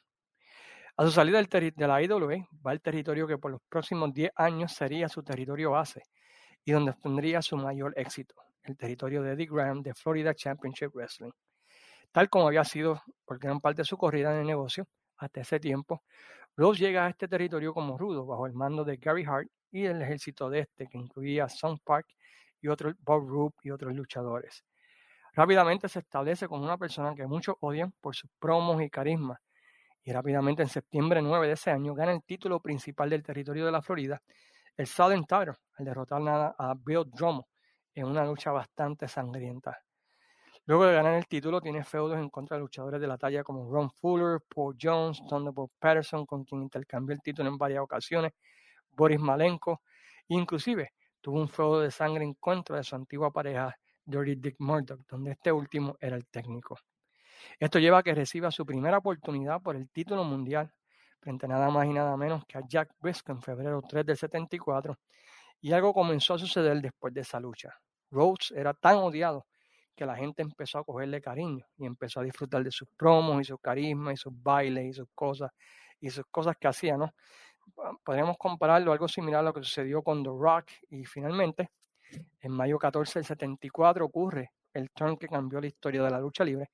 A 0.97 1.05
su 1.05 1.11
salida 1.11 1.43
de 1.43 1.73
la 1.87 2.03
IWA 2.03 2.49
va 2.65 2.71
al 2.71 2.81
territorio 2.81 3.27
que 3.27 3.39
por 3.39 3.51
los 3.51 3.61
próximos 3.69 4.13
10 4.13 4.31
años 4.37 4.73
sería 4.73 5.09
su 5.09 5.23
territorio 5.23 5.73
base 5.73 6.03
y 6.65 6.73
donde 6.73 6.93
tendría 6.95 7.43
su 7.43 7.57
mayor 7.57 7.93
éxito, 7.97 8.35
el 8.63 8.77
territorio 8.77 9.23
de 9.23 9.33
Eddie 9.33 9.49
Graham 9.51 9.83
de 9.83 9.95
Florida 9.95 10.35
Championship 10.35 10.95
Wrestling 10.95 11.33
tal 12.15 12.31
como 12.31 12.47
había 12.47 12.63
sido 12.63 13.03
por 13.25 13.41
gran 13.41 13.61
parte 13.61 13.83
su 13.83 13.99
corrida 13.99 14.33
en 14.33 14.43
el 14.43 14.47
negocio 14.47 14.87
hasta 15.17 15.41
ese 15.41 15.59
tiempo. 15.59 16.05
Rose 16.57 16.85
llega 16.85 17.05
a 17.05 17.09
este 17.09 17.27
territorio 17.27 17.75
como 17.75 17.99
rudo 17.99 18.25
bajo 18.27 18.47
el 18.47 18.53
mando 18.53 18.85
de 18.85 18.97
Gary 18.97 19.25
Hart 19.25 19.49
y 19.73 19.87
el 19.87 20.01
ejército 20.01 20.49
de 20.49 20.61
este, 20.61 20.87
que 20.87 20.99
incluía 20.99 21.49
Sun 21.49 21.79
Park 21.81 22.07
y 22.61 22.69
otros 22.69 22.95
Bob 23.01 23.29
Roop 23.29 23.55
y 23.63 23.71
otros 23.71 23.93
luchadores. 23.95 24.65
Rápidamente 25.33 25.89
se 25.89 25.99
establece 25.99 26.47
como 26.47 26.65
una 26.65 26.79
persona 26.79 27.13
que 27.15 27.27
muchos 27.27 27.57
odian 27.61 27.93
por 28.01 28.15
sus 28.15 28.31
promos 28.39 28.81
y 28.81 28.89
carisma. 28.89 29.41
Y 30.05 30.13
rápidamente 30.13 30.63
en 30.63 30.69
septiembre 30.69 31.21
9 31.23 31.49
de 31.49 31.55
ese 31.55 31.73
año 31.73 31.93
gana 31.95 32.13
el 32.13 32.23
título 32.23 32.61
principal 32.61 33.11
del 33.11 33.25
territorio 33.25 33.67
de 33.67 33.73
la 33.73 33.83
Florida, 33.83 34.23
el 34.77 34.87
Southern 34.87 35.25
Title, 35.25 35.55
al 35.77 35.85
derrotar 35.85 36.23
a 36.57 36.75
Bill 36.79 37.05
Dromo 37.11 37.49
en 37.95 38.07
una 38.07 38.25
lucha 38.25 38.53
bastante 38.53 39.09
sangrienta. 39.09 39.77
Luego 40.67 40.87
de 40.87 40.95
ganar 40.95 41.15
el 41.15 41.27
título, 41.27 41.61
tiene 41.61 41.85
feudos 41.85 42.19
en 42.19 42.31
contra 42.31 42.57
de 42.57 42.63
luchadores 42.63 42.99
de 42.99 43.07
la 43.07 43.19
talla 43.19 43.45
como 43.45 43.71
Ron 43.71 43.91
Fuller, 43.91 44.41
Paul 44.49 44.75
Jones, 44.81 45.21
Thunderbolt 45.29 45.73
Patterson, 45.79 46.25
con 46.25 46.45
quien 46.45 46.63
intercambió 46.63 47.15
el 47.15 47.21
título 47.21 47.51
en 47.51 47.59
varias 47.59 47.83
ocasiones, 47.83 48.33
Boris 48.93 49.21
Malenko, 49.21 49.83
inclusive 50.29 50.95
tuvo 51.21 51.39
un 51.39 51.49
feudo 51.49 51.81
de 51.81 51.91
sangre 51.91 52.25
en 52.25 52.33
contra 52.35 52.77
de 52.79 52.85
su 52.85 52.97
antigua 52.97 53.31
pareja, 53.31 53.77
Dirty 54.07 54.37
Dick 54.37 54.57
Murdoch, 54.59 55.01
donde 55.07 55.33
este 55.33 55.53
último 55.53 55.99
era 56.01 56.17
el 56.17 56.27
técnico. 56.29 56.79
Esto 57.59 57.79
lleva 57.79 57.99
a 57.99 58.03
que 58.03 58.15
reciba 58.15 58.51
su 58.51 58.65
primera 58.65 58.99
oportunidad 58.99 59.61
por 59.61 59.77
el 59.77 59.91
título 59.91 60.25
mundial 60.25 60.73
frente 61.21 61.45
a 61.45 61.49
nada 61.51 61.71
más 61.71 61.87
y 61.87 61.93
nada 61.93 62.17
menos 62.17 62.45
que 62.47 62.57
a 62.57 62.63
Jack 62.67 62.95
Briscoe 63.01 63.33
en 63.33 63.43
febrero 63.43 63.83
3 63.87 64.07
del 64.07 64.17
74, 64.17 64.99
y 65.61 65.73
algo 65.73 65.93
comenzó 65.93 66.35
a 66.35 66.39
suceder 66.39 66.81
después 66.81 67.13
de 67.13 67.21
esa 67.21 67.39
lucha. 67.39 67.75
Rhodes 68.11 68.51
era 68.53 68.73
tan 68.73 68.97
odiado 68.97 69.47
que 69.95 70.07
la 70.07 70.17
gente 70.17 70.43
empezó 70.43 70.79
a 70.79 70.85
cogerle 70.85 71.21
cariño 71.21 71.67
y 71.79 71.87
empezó 71.87 72.21
a 72.21 72.23
disfrutar 72.23 72.63
de 72.63 72.71
sus 72.71 72.89
promos 72.97 73.41
y 73.41 73.45
su 73.45 73.59
carisma 73.59 74.13
y 74.13 74.17
sus 74.17 74.33
bailes 74.43 74.87
y 74.87 74.93
sus 74.93 75.09
cosas 75.15 75.51
y 76.01 76.11
sus 76.11 76.25
cosas 76.31 76.57
que 76.59 76.69
hacía, 76.69 76.97
¿no? 76.97 77.15
Podríamos 78.05 78.37
compararlo 78.37 78.93
algo 78.93 79.09
similar 79.09 79.41
a 79.41 79.45
lo 79.45 79.55
que 79.55 79.63
sucedió 79.63 80.03
con 80.03 80.23
The 80.23 80.31
Rock 80.31 80.67
y 80.91 81.05
finalmente 81.05 81.71
en 82.41 82.53
mayo 82.53 82.79
14 82.79 83.21
del 83.21 83.27
74 83.27 84.05
ocurre 84.05 84.53
el 84.73 84.91
turn 84.91 85.17
que 85.17 85.29
cambió 85.29 85.61
la 85.61 85.69
historia 85.69 86.03
de 86.03 86.11
la 86.11 86.21
lucha 86.21 86.45
libre 86.45 86.71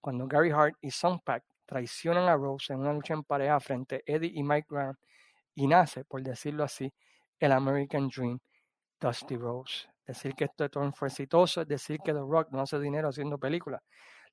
cuando 0.00 0.26
Gary 0.26 0.50
Hart 0.50 0.76
y 0.80 0.90
Pack 1.24 1.44
traicionan 1.64 2.28
a 2.28 2.34
Rose 2.34 2.72
en 2.72 2.80
una 2.80 2.92
lucha 2.92 3.14
en 3.14 3.22
pareja 3.22 3.60
frente 3.60 3.96
a 3.96 4.00
Eddie 4.04 4.32
y 4.34 4.42
Mike 4.42 4.66
Graham 4.68 4.96
y 5.54 5.66
nace, 5.66 6.04
por 6.04 6.22
decirlo 6.22 6.64
así, 6.64 6.92
el 7.38 7.52
American 7.52 8.08
Dream, 8.08 8.40
Dusty 9.00 9.36
Rose. 9.36 9.91
Decir 10.06 10.34
que 10.34 10.44
este 10.44 10.68
turn 10.68 10.92
fue 10.92 11.08
exitoso 11.08 11.62
es 11.62 11.68
decir 11.68 11.98
que 12.04 12.12
The 12.12 12.20
Rock 12.20 12.48
no 12.50 12.62
hace 12.62 12.78
dinero 12.78 13.08
haciendo 13.08 13.38
películas. 13.38 13.82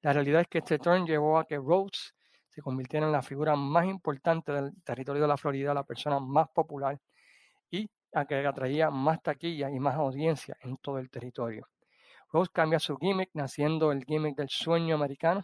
La 0.01 0.13
realidad 0.13 0.41
es 0.41 0.47
que 0.47 0.59
este 0.59 0.79
turn 0.79 1.05
llevó 1.05 1.37
a 1.37 1.45
que 1.45 1.57
Rose 1.57 2.11
se 2.47 2.61
convirtiera 2.61 3.05
en 3.05 3.11
la 3.11 3.21
figura 3.21 3.55
más 3.55 3.85
importante 3.85 4.51
del 4.51 4.71
territorio 4.83 5.21
de 5.21 5.27
la 5.27 5.37
Florida, 5.37 5.73
la 5.73 5.83
persona 5.83 6.19
más 6.19 6.47
popular 6.49 6.99
y 7.69 7.89
a 8.13 8.25
que 8.25 8.45
atraía 8.45 8.89
más 8.89 9.21
taquilla 9.21 9.69
y 9.69 9.79
más 9.79 9.95
audiencia 9.95 10.57
en 10.61 10.77
todo 10.77 10.97
el 10.97 11.09
territorio. 11.09 11.67
Rose 12.31 12.51
cambia 12.53 12.79
su 12.79 12.97
gimmick, 12.97 13.29
naciendo 13.33 13.91
el 13.91 14.03
gimmick 14.05 14.35
del 14.35 14.49
sueño 14.49 14.95
americano 14.95 15.43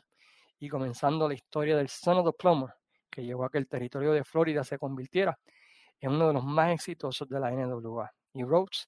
y 0.60 0.70
comenzando 0.70 1.28
la 1.28 1.34
historia 1.34 1.76
del 1.78 1.90
Son 1.90 2.18
of 2.20 2.26
the 2.26 2.38
Plumber, 2.38 2.74
que 3.10 3.24
llevó 3.24 3.46
a 3.46 3.50
que 3.50 3.58
el 3.58 3.68
territorio 3.68 4.12
de 4.12 4.24
Florida 4.24 4.64
se 4.64 4.78
convirtiera 4.78 5.38
en 6.00 6.12
uno 6.12 6.28
de 6.28 6.34
los 6.34 6.44
más 6.44 6.72
exitosos 6.72 7.28
de 7.28 7.40
la 7.40 7.52
NWA. 7.52 8.12
Y 8.34 8.44
Rhodes 8.44 8.88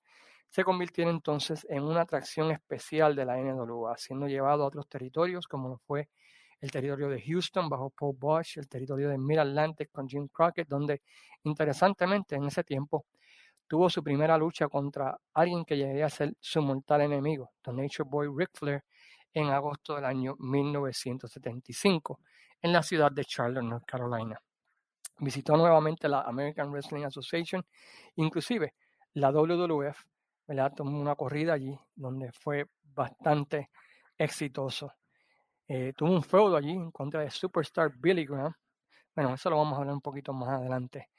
se 0.50 0.64
convirtió 0.64 1.10
entonces 1.10 1.66
en 1.70 1.84
una 1.84 2.02
atracción 2.02 2.52
especial 2.52 3.16
de 3.16 3.26
la 3.26 3.38
NWA, 3.38 3.98
siendo 3.98 4.28
llevado 4.28 4.64
a 4.64 4.68
otros 4.68 4.88
territorios 4.88 5.48
como 5.48 5.70
lo 5.70 5.78
fue 5.78 6.10
el 6.60 6.72
territorio 6.72 7.10
de 7.10 7.22
Houston 7.22 7.70
bajo 7.70 7.92
Paul 7.92 8.16
Bosch, 8.18 8.58
el 8.58 8.68
territorio 8.68 9.10
de 9.10 9.18
Mid-Atlantic 9.18 9.92
con 9.92 10.08
Jim 10.08 10.28
Crockett, 10.28 10.68
donde 10.68 11.02
interesantemente 11.44 12.36
en 12.36 12.46
ese 12.46 12.64
tiempo 12.64 13.06
tuvo 13.68 13.90
su 13.90 14.04
primera 14.04 14.38
lucha 14.38 14.68
contra 14.68 15.20
alguien 15.34 15.66
que 15.66 15.78
llegaría 15.78 16.06
a 16.06 16.10
ser 16.10 16.34
su 16.40 16.62
mortal 16.62 17.02
enemigo, 17.02 17.52
The 17.62 17.74
Nature 17.74 18.10
Boy 18.10 18.28
Ric 18.36 18.50
Flair, 18.54 18.84
en 19.34 19.50
agosto 19.50 19.96
del 19.96 20.06
año 20.06 20.36
1975 20.40 22.20
en 22.62 22.74
la 22.74 22.82
ciudad 22.82 23.12
de 23.12 23.24
Charlotte, 23.24 23.64
North 23.64 23.86
Carolina. 23.86 24.40
Visitó 25.20 25.56
nuevamente 25.58 26.08
la 26.08 26.22
American 26.22 26.72
Wrestling 26.72 27.04
Association, 27.04 27.64
inclusive 28.16 28.74
la 29.14 29.32
WWF, 29.32 30.04
¿verdad? 30.48 30.74
tomó 30.76 31.00
una 31.00 31.16
corrida 31.16 31.54
allí 31.54 31.78
donde 31.96 32.32
fue 32.32 32.66
bastante 32.84 33.70
exitoso. 34.18 34.94
Eh, 35.68 35.94
tuvo 35.96 36.12
un 36.12 36.24
feudo 36.24 36.56
allí 36.56 36.72
en 36.72 36.92
contra 36.92 37.22
de 37.22 37.30
Superstar 37.30 37.92
Billy 37.98 38.26
Graham. 38.26 38.54
Bueno, 39.16 39.34
eso 39.34 39.50
lo 39.50 39.58
vamos 39.58 39.74
a 39.74 39.82
hablar 39.82 39.96
un 39.96 40.02
poquito 40.02 40.32
más 40.34 40.50
adelante. 40.50 41.10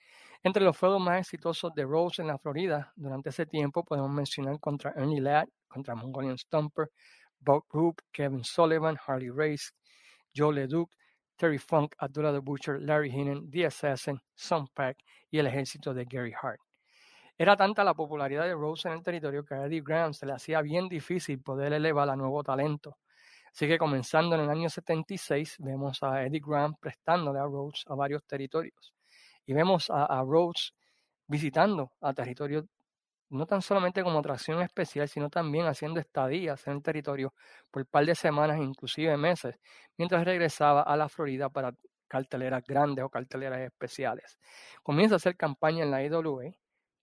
Entre 0.43 0.63
los 0.63 0.77
feudos 0.77 1.01
más 1.01 1.21
exitosos 1.21 1.75
de 1.75 1.85
Rose 1.85 2.23
en 2.23 2.29
la 2.29 2.39
Florida 2.39 2.93
durante 2.97 3.31
ese 3.31 3.45
tiempo 3.45 3.85
podemos 3.85 4.11
mencionar 4.11 4.59
contra 4.61 4.93
Ernie 4.97 5.21
Ladd, 5.21 5.49
contra 5.67 5.95
Mongolian 5.95 6.39
Stomper, 6.39 6.91
Bob 7.41 7.65
Roop, 7.71 8.01
Kevin 8.13 8.45
Sullivan, 8.45 8.97
Harley 9.05 9.31
Race, 9.31 9.71
Joe 10.35 10.55
LeDuc, 10.55 10.91
Terry 11.37 11.59
Funk, 11.59 11.95
Abdullah 11.99 12.33
the 12.33 12.41
Butcher, 12.41 12.81
Larry 12.81 13.11
Hinnon, 13.11 13.51
The 13.51 13.67
Assassin, 13.67 14.21
Son 14.35 14.67
Pack 14.75 14.99
y 15.31 15.39
el 15.39 15.47
ejército 15.47 15.93
de 15.93 16.05
Gary 16.05 16.33
Hart. 16.41 16.61
Era 17.40 17.57
tanta 17.57 17.85
la 17.85 17.95
popularidad 17.95 18.45
de 18.45 18.54
Rose 18.54 18.88
en 18.88 18.95
el 18.95 19.02
territorio 19.04 19.45
que 19.45 19.54
a 19.54 19.66
Eddie 19.66 19.80
Graham 19.80 20.12
se 20.12 20.26
le 20.26 20.33
hacía 20.33 20.61
bien 20.61 20.88
difícil 20.88 21.40
poder 21.40 21.73
elevar 21.73 22.11
a 22.11 22.16
nuevo 22.16 22.42
talento. 22.42 22.99
Así 23.52 23.68
que 23.68 23.78
comenzando 23.78 24.35
en 24.35 24.42
el 24.42 24.50
año 24.50 24.68
76, 24.68 25.57
vemos 25.61 26.02
a 26.02 26.25
Eddie 26.25 26.42
Graham 26.45 26.75
prestándole 26.80 27.38
a 27.38 27.45
Rhodes 27.45 27.85
a 27.87 27.95
varios 27.95 28.25
territorios. 28.25 28.92
Y 29.47 29.52
vemos 29.52 29.88
a, 29.88 30.04
a 30.07 30.23
Rhodes 30.23 30.75
visitando 31.28 31.92
a 32.00 32.12
territorios 32.12 32.64
no 33.30 33.47
tan 33.47 33.62
solamente 33.62 34.02
como 34.02 34.18
atracción 34.18 34.61
especial, 34.62 35.09
sino 35.09 35.30
también 35.30 35.66
haciendo 35.66 36.00
estadías 36.00 36.66
en 36.66 36.75
el 36.75 36.83
territorio 36.83 37.35
por 37.71 37.83
un 37.83 37.88
par 37.88 38.04
de 38.04 38.16
semanas, 38.16 38.59
inclusive 38.59 39.16
meses, 39.16 39.54
mientras 39.97 40.25
regresaba 40.25 40.83
a 40.83 40.97
la 40.97 41.09
Florida 41.09 41.49
para 41.50 41.73
carteleras 42.09 42.64
grandes 42.64 43.04
o 43.04 43.09
carteleras 43.11 43.61
especiales. 43.61 44.38
Comienza 44.83 45.14
a 45.14 45.16
hacer 45.16 45.37
campaña 45.37 45.85
en 45.85 45.90
la 45.90 46.02
IWA, 46.02 46.54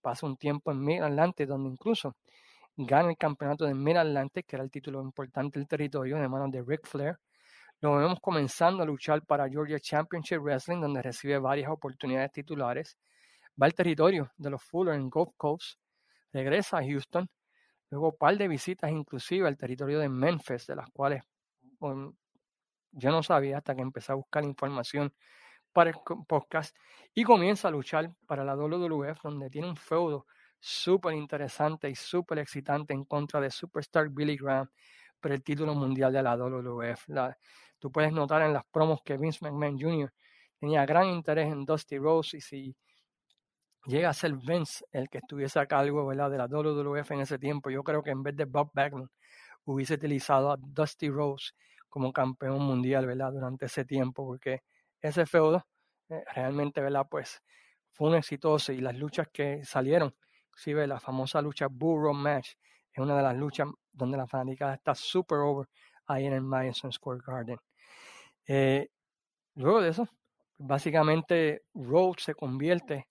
pasa 0.05 0.27
un 0.27 0.37
tiempo 0.37 0.71
en 0.71 0.83
Mid-Atlantic, 0.83 1.47
donde 1.47 1.67
incluso 1.67 2.15
gana 2.77 3.09
el 3.09 3.17
campeonato 3.17 3.65
de 3.65 3.73
Mid-Atlantic, 3.73 4.45
que 4.45 4.55
era 4.55 4.63
el 4.63 4.69
título 4.69 5.01
importante 5.01 5.57
del 5.57 5.67
territorio, 5.67 6.17
de 6.17 6.29
manos 6.29 6.51
de 6.51 6.61
Ric 6.61 6.85
Flair. 6.85 7.17
Lo 7.81 7.95
vemos 7.95 8.19
comenzando 8.21 8.83
a 8.83 8.85
luchar 8.85 9.25
para 9.25 9.49
Georgia 9.49 9.79
Championship 9.79 10.37
Wrestling, 10.41 10.79
donde 10.79 11.01
recibe 11.01 11.39
varias 11.39 11.71
oportunidades 11.71 12.31
titulares. 12.31 12.95
Va 13.59 13.65
al 13.65 13.73
territorio 13.73 14.31
de 14.37 14.51
los 14.51 14.61
Fuller 14.61 14.93
en 14.93 15.09
Gulf 15.09 15.31
Coast, 15.37 15.79
regresa 16.31 16.77
a 16.77 16.83
Houston, 16.83 17.27
luego 17.89 18.15
par 18.15 18.37
de 18.37 18.47
visitas 18.47 18.91
inclusive 18.91 19.47
al 19.47 19.57
territorio 19.57 19.97
de 19.97 20.07
Memphis, 20.07 20.67
de 20.67 20.75
las 20.75 20.87
cuales 20.91 21.23
yo 21.79 23.09
no 23.09 23.23
sabía 23.23 23.57
hasta 23.57 23.73
que 23.73 23.81
empecé 23.81 24.11
a 24.11 24.15
buscar 24.15 24.43
información 24.43 25.11
para 25.75 25.89
el 25.89 25.97
podcast 26.25 26.73
y 27.13 27.25
comienza 27.25 27.67
a 27.67 27.71
luchar 27.71 28.09
para 28.25 28.45
la 28.45 28.55
WWF, 28.55 29.21
donde 29.21 29.49
tiene 29.49 29.67
un 29.67 29.75
feudo 29.75 30.25
súper 30.57 31.15
interesante 31.15 31.89
y 31.89 31.95
súper 31.95 32.39
excitante 32.39 32.93
en 32.93 33.03
contra 33.03 33.41
de 33.41 33.51
Superstar 33.51 34.07
Billy 34.07 34.37
Graham 34.37 34.69
por 35.19 35.33
el 35.33 35.43
título 35.43 35.75
mundial 35.75 36.13
de 36.13 36.23
la 36.23 36.37
WWF. 36.37 37.07
tú 37.77 37.91
puedes 37.91 38.13
notar 38.13 38.43
en 38.43 38.53
las 38.53 38.63
promos 38.71 39.01
que 39.03 39.17
Vince 39.17 39.39
McMahon 39.41 39.77
Jr. 39.77 40.13
tenía 40.57 40.85
gran 40.85 41.09
interés 41.09 41.51
en 41.51 41.65
Dusty 41.65 41.97
Rose 41.97 42.37
y 42.37 42.39
si 42.39 42.75
llega 43.85 44.11
a 44.11 44.13
ser 44.13 44.33
Vince 44.33 44.85
el 44.93 45.09
que 45.09 45.17
estuviese 45.17 45.59
a 45.59 45.65
cargo 45.65 46.09
de 46.09 46.15
la 46.15 46.47
WWF 46.47 47.11
en 47.11 47.19
ese 47.19 47.37
tiempo, 47.37 47.69
yo 47.69 47.83
creo 47.83 48.01
que 48.01 48.11
en 48.11 48.23
vez 48.23 48.37
de 48.37 48.45
Bob 48.45 48.71
Backlund 48.73 49.09
hubiese 49.65 49.95
utilizado 49.95 50.53
a 50.53 50.57
Dusty 50.57 51.09
Rose 51.09 51.51
como 51.89 52.13
campeón 52.13 52.61
mundial 52.61 53.05
durante 53.33 53.65
ese 53.65 53.83
tiempo, 53.83 54.25
porque 54.25 54.61
ese 55.01 55.25
feudo 55.25 55.65
eh, 56.09 56.23
realmente 56.35 56.81
¿verdad? 56.81 57.07
Pues, 57.09 57.41
fue 57.91 58.09
un 58.09 58.15
exitoso 58.15 58.73
y 58.73 58.81
las 58.81 58.95
luchas 58.95 59.27
que 59.31 59.63
salieron, 59.63 60.13
inclusive 60.47 60.87
la 60.87 60.99
famosa 60.99 61.41
lucha 61.41 61.67
Burrow 61.69 62.13
Match, 62.13 62.53
es 62.91 62.99
una 62.99 63.15
de 63.15 63.23
las 63.23 63.35
luchas 63.35 63.67
donde 63.91 64.17
la 64.17 64.27
fanática 64.27 64.73
está 64.73 64.93
super 64.95 65.39
over 65.39 65.67
ahí 66.07 66.25
en 66.25 66.33
el 66.33 66.41
Madison 66.41 66.91
Square 66.91 67.21
Garden. 67.25 67.57
Eh, 68.47 68.89
luego 69.55 69.81
de 69.81 69.89
eso, 69.89 70.07
básicamente 70.57 71.63
Rose 71.73 72.21
se 72.21 72.35
convierte 72.35 73.07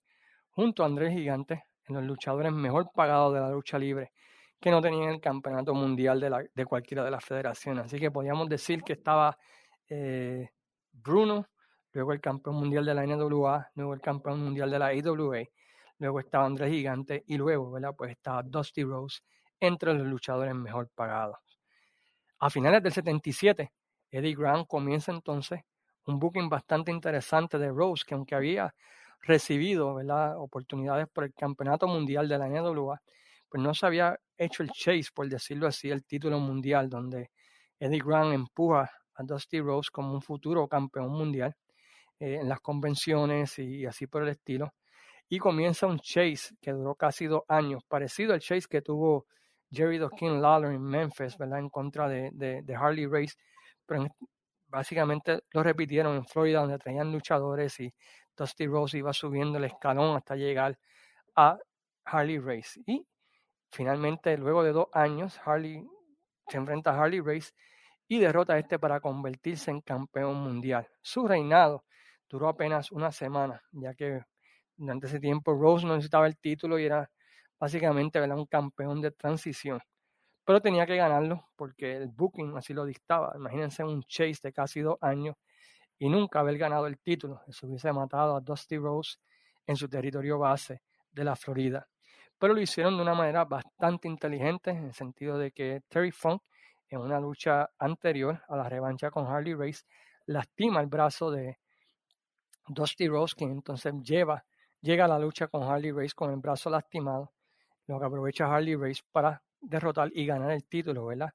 junto 0.49 0.83
a 0.83 0.85
Andrés 0.85 1.13
Gigante 1.13 1.65
en 1.87 1.95
los 1.95 2.03
luchadores 2.03 2.51
mejor 2.51 2.91
pagados 2.93 3.33
de 3.33 3.41
la 3.41 3.49
lucha 3.49 3.77
libre 3.77 4.11
que 4.59 4.71
no 4.71 4.81
tenían 4.81 5.09
el 5.09 5.21
campeonato 5.21 5.73
mundial 5.73 6.19
de, 6.19 6.29
la, 6.29 6.43
de 6.53 6.65
cualquiera 6.65 7.03
de 7.03 7.11
las 7.11 7.23
federaciones. 7.23 7.85
Así 7.85 7.99
que 7.99 8.09
podíamos 8.09 8.49
decir 8.49 8.81
que 8.83 8.93
estaba 8.93 9.37
eh, 9.89 10.49
Bruno, 10.91 11.47
luego 11.95 12.11
el 12.11 12.19
campeón 12.19 12.57
mundial 12.57 12.85
de 12.85 12.93
la 12.93 13.05
NWA, 13.05 13.71
luego 13.73 13.93
el 13.93 14.01
campeón 14.01 14.43
mundial 14.43 14.69
de 14.69 14.79
la 14.79 14.87
AWA, 14.87 15.43
luego 15.97 16.19
estaba 16.19 16.45
Andrés 16.45 16.69
Gigante 16.69 17.23
y 17.25 17.37
luego. 17.37 17.73
Pues 17.97 18.11
estaba 18.11 18.43
Dusty 18.43 18.83
Rose 18.83 19.21
entre 19.61 19.93
los 19.93 20.05
luchadores 20.05 20.53
mejor 20.53 20.89
pagados. 20.93 21.37
A 22.39 22.49
finales 22.49 22.83
del 22.83 22.91
77, 22.91 23.71
Eddie 24.11 24.35
Graham 24.35 24.65
comienza 24.65 25.13
entonces 25.13 25.61
un 26.05 26.19
booking 26.19 26.49
bastante 26.49 26.91
interesante 26.91 27.57
de 27.57 27.69
Rose, 27.69 28.03
que 28.05 28.13
aunque 28.13 28.35
había 28.35 28.75
recibido 29.21 29.95
oportunidades 30.37 31.07
por 31.07 31.23
el 31.23 31.33
Campeonato 31.33 31.87
Mundial 31.87 32.27
de 32.27 32.37
la 32.37 32.49
NWA, 32.49 33.01
pues 33.47 33.63
no 33.63 33.73
se 33.73 33.85
había 33.85 34.19
hecho 34.37 34.63
el 34.63 34.69
chase, 34.71 35.07
por 35.13 35.29
decirlo 35.29 35.65
así, 35.65 35.89
el 35.89 36.03
título 36.03 36.39
mundial, 36.39 36.89
donde 36.89 37.31
Eddie 37.79 38.03
Grant 38.05 38.33
empuja 38.33 38.91
a 39.13 39.23
Dusty 39.23 39.61
Rose 39.61 39.89
como 39.89 40.13
un 40.13 40.21
futuro 40.21 40.67
campeón 40.67 41.09
mundial 41.11 41.55
eh, 42.19 42.35
en 42.41 42.49
las 42.49 42.61
convenciones 42.61 43.59
y 43.59 43.85
así 43.85 44.07
por 44.07 44.23
el 44.23 44.29
estilo. 44.29 44.73
Y 45.27 45.39
comienza 45.39 45.87
un 45.87 45.99
chase 45.99 46.55
que 46.61 46.71
duró 46.71 46.95
casi 46.95 47.25
dos 47.27 47.43
años, 47.47 47.83
parecido 47.87 48.33
al 48.33 48.39
chase 48.39 48.67
que 48.69 48.81
tuvo 48.81 49.25
Jerry 49.71 49.97
Dawkins 49.97 50.41
Lawler 50.41 50.71
en 50.71 50.81
Memphis, 50.83 51.37
¿verdad? 51.37 51.59
En 51.59 51.69
contra 51.69 52.07
de, 52.07 52.31
de, 52.31 52.75
Harley 52.75 53.07
Race, 53.07 53.35
pero 53.85 54.07
básicamente 54.67 55.41
lo 55.51 55.63
repitieron 55.63 56.15
en 56.15 56.25
Florida, 56.25 56.61
donde 56.61 56.77
traían 56.77 57.11
luchadores 57.11 57.79
y 57.79 57.93
Dusty 58.37 58.67
Rose 58.67 58.97
iba 58.97 59.13
subiendo 59.13 59.57
el 59.57 59.65
escalón 59.65 60.15
hasta 60.15 60.35
llegar 60.35 60.77
a 61.35 61.57
Harley 62.05 62.39
Race. 62.39 62.79
Y 62.85 63.05
finalmente, 63.71 64.37
luego 64.37 64.63
de 64.63 64.71
dos 64.71 64.87
años, 64.93 65.39
Harley 65.43 65.85
se 66.47 66.57
enfrenta 66.57 66.91
a 66.91 67.01
Harley 67.01 67.21
Race 67.21 67.51
y 68.07 68.19
derrota 68.19 68.53
a 68.53 68.59
este 68.59 68.79
para 68.79 68.99
convertirse 68.99 69.71
en 69.71 69.81
campeón 69.81 70.35
mundial. 70.35 70.87
Su 71.01 71.27
reinado 71.27 71.83
duró 72.29 72.49
apenas 72.49 72.91
una 72.91 73.11
semana, 73.11 73.61
ya 73.71 73.93
que 73.93 74.21
durante 74.75 75.07
ese 75.07 75.19
tiempo 75.19 75.53
Rose 75.53 75.85
no 75.85 75.95
necesitaba 75.95 76.27
el 76.27 76.37
título 76.37 76.77
y 76.79 76.85
era 76.85 77.09
básicamente 77.59 78.21
un 78.21 78.45
campeón 78.45 79.01
de 79.01 79.11
transición. 79.11 79.79
Pero 80.43 80.61
tenía 80.61 80.85
que 80.85 80.95
ganarlo 80.95 81.47
porque 81.55 81.95
el 81.95 82.07
booking 82.07 82.55
así 82.57 82.73
lo 82.73 82.85
dictaba. 82.85 83.33
Imagínense 83.35 83.83
un 83.83 84.03
chase 84.03 84.39
de 84.43 84.53
casi 84.53 84.81
dos 84.81 84.97
años 85.01 85.35
y 85.97 86.09
nunca 86.09 86.39
haber 86.39 86.57
ganado 86.57 86.87
el 86.87 86.99
título. 86.99 87.41
Eso 87.47 87.67
hubiese 87.67 87.91
matado 87.91 88.35
a 88.35 88.41
Dusty 88.41 88.77
Rose 88.77 89.17
en 89.65 89.75
su 89.75 89.89
territorio 89.89 90.37
base 90.37 90.81
de 91.11 91.23
la 91.23 91.35
Florida. 91.35 91.87
Pero 92.37 92.53
lo 92.53 92.61
hicieron 92.61 92.97
de 92.97 93.01
una 93.01 93.15
manera 93.15 93.45
bastante 93.45 94.07
inteligente 94.07 94.71
en 94.71 94.85
el 94.85 94.93
sentido 94.93 95.37
de 95.37 95.51
que 95.51 95.81
Terry 95.87 96.11
Funk 96.11 96.43
en 96.89 96.99
una 96.99 97.19
lucha 97.19 97.69
anterior 97.79 98.43
a 98.47 98.55
la 98.55 98.69
revancha 98.69 99.09
con 99.09 99.25
Harley 99.25 99.55
Race 99.55 99.83
lastima 100.27 100.81
el 100.81 100.87
brazo 100.87 101.31
de 101.31 101.59
Dusty 102.67 103.07
Rose, 103.07 103.35
quien 103.35 103.51
entonces 103.51 103.93
lleva, 104.01 104.45
llega 104.81 105.05
a 105.05 105.07
la 105.07 105.19
lucha 105.19 105.47
con 105.47 105.63
Harley 105.63 105.91
Race 105.91 106.13
con 106.15 106.31
el 106.31 106.37
brazo 106.37 106.69
lastimado, 106.69 107.31
lo 107.87 107.99
que 107.99 108.05
aprovecha 108.05 108.45
Harley 108.53 108.75
Race 108.75 109.01
para 109.11 109.41
derrotar 109.61 110.09
y 110.13 110.25
ganar 110.25 110.51
el 110.51 110.65
título, 110.65 111.05
¿verdad? 111.05 111.33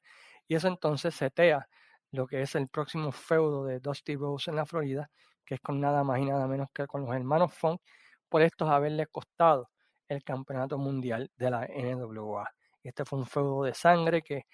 Y 0.48 0.54
eso 0.54 0.68
entonces 0.68 1.14
setea 1.14 1.68
lo 2.12 2.26
que 2.26 2.42
es 2.42 2.54
el 2.54 2.68
próximo 2.68 3.12
feudo 3.12 3.64
de 3.64 3.80
Dusty 3.80 4.16
Rose 4.16 4.50
en 4.50 4.56
la 4.56 4.66
Florida, 4.66 5.10
que 5.44 5.54
es 5.54 5.60
con 5.60 5.80
nada 5.80 6.04
más 6.04 6.18
y 6.18 6.24
nada 6.24 6.46
menos 6.46 6.68
que 6.72 6.86
con 6.86 7.02
los 7.02 7.14
hermanos 7.14 7.52
Funk, 7.54 7.80
por 8.28 8.42
estos 8.42 8.68
haberle 8.68 9.06
costado 9.06 9.70
el 10.08 10.22
campeonato 10.24 10.78
mundial 10.78 11.30
de 11.36 11.50
la 11.50 11.66
NWA. 11.66 12.48
Este 12.82 13.04
fue 13.04 13.18
un 13.18 13.26
feudo 13.26 13.64
de 13.64 13.74
sangre 13.74 14.22
que 14.22 14.46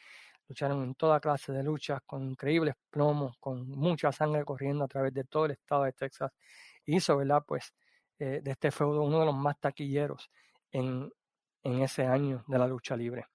lucharon 0.48 0.82
en 0.82 0.94
toda 0.94 1.20
clase 1.20 1.52
de 1.52 1.62
luchas, 1.62 2.00
con 2.06 2.22
increíbles 2.22 2.74
plomos, 2.90 3.36
con 3.38 3.68
mucha 3.68 4.12
sangre 4.12 4.44
corriendo 4.44 4.84
a 4.84 4.88
través 4.88 5.12
de 5.12 5.24
todo 5.24 5.46
el 5.46 5.52
estado 5.52 5.84
de 5.84 5.92
Texas. 5.92 6.32
Hizo, 6.84 7.16
¿verdad? 7.16 7.42
Pues 7.46 7.74
eh, 8.18 8.40
de 8.42 8.50
este 8.52 8.70
feudo 8.70 9.02
uno 9.02 9.20
de 9.20 9.26
los 9.26 9.34
más 9.34 9.58
taquilleros 9.60 10.30
en, 10.70 11.10
en 11.62 11.82
ese 11.82 12.06
año 12.06 12.44
de 12.46 12.58
la 12.58 12.66
lucha 12.66 12.96
libre. 12.96 13.26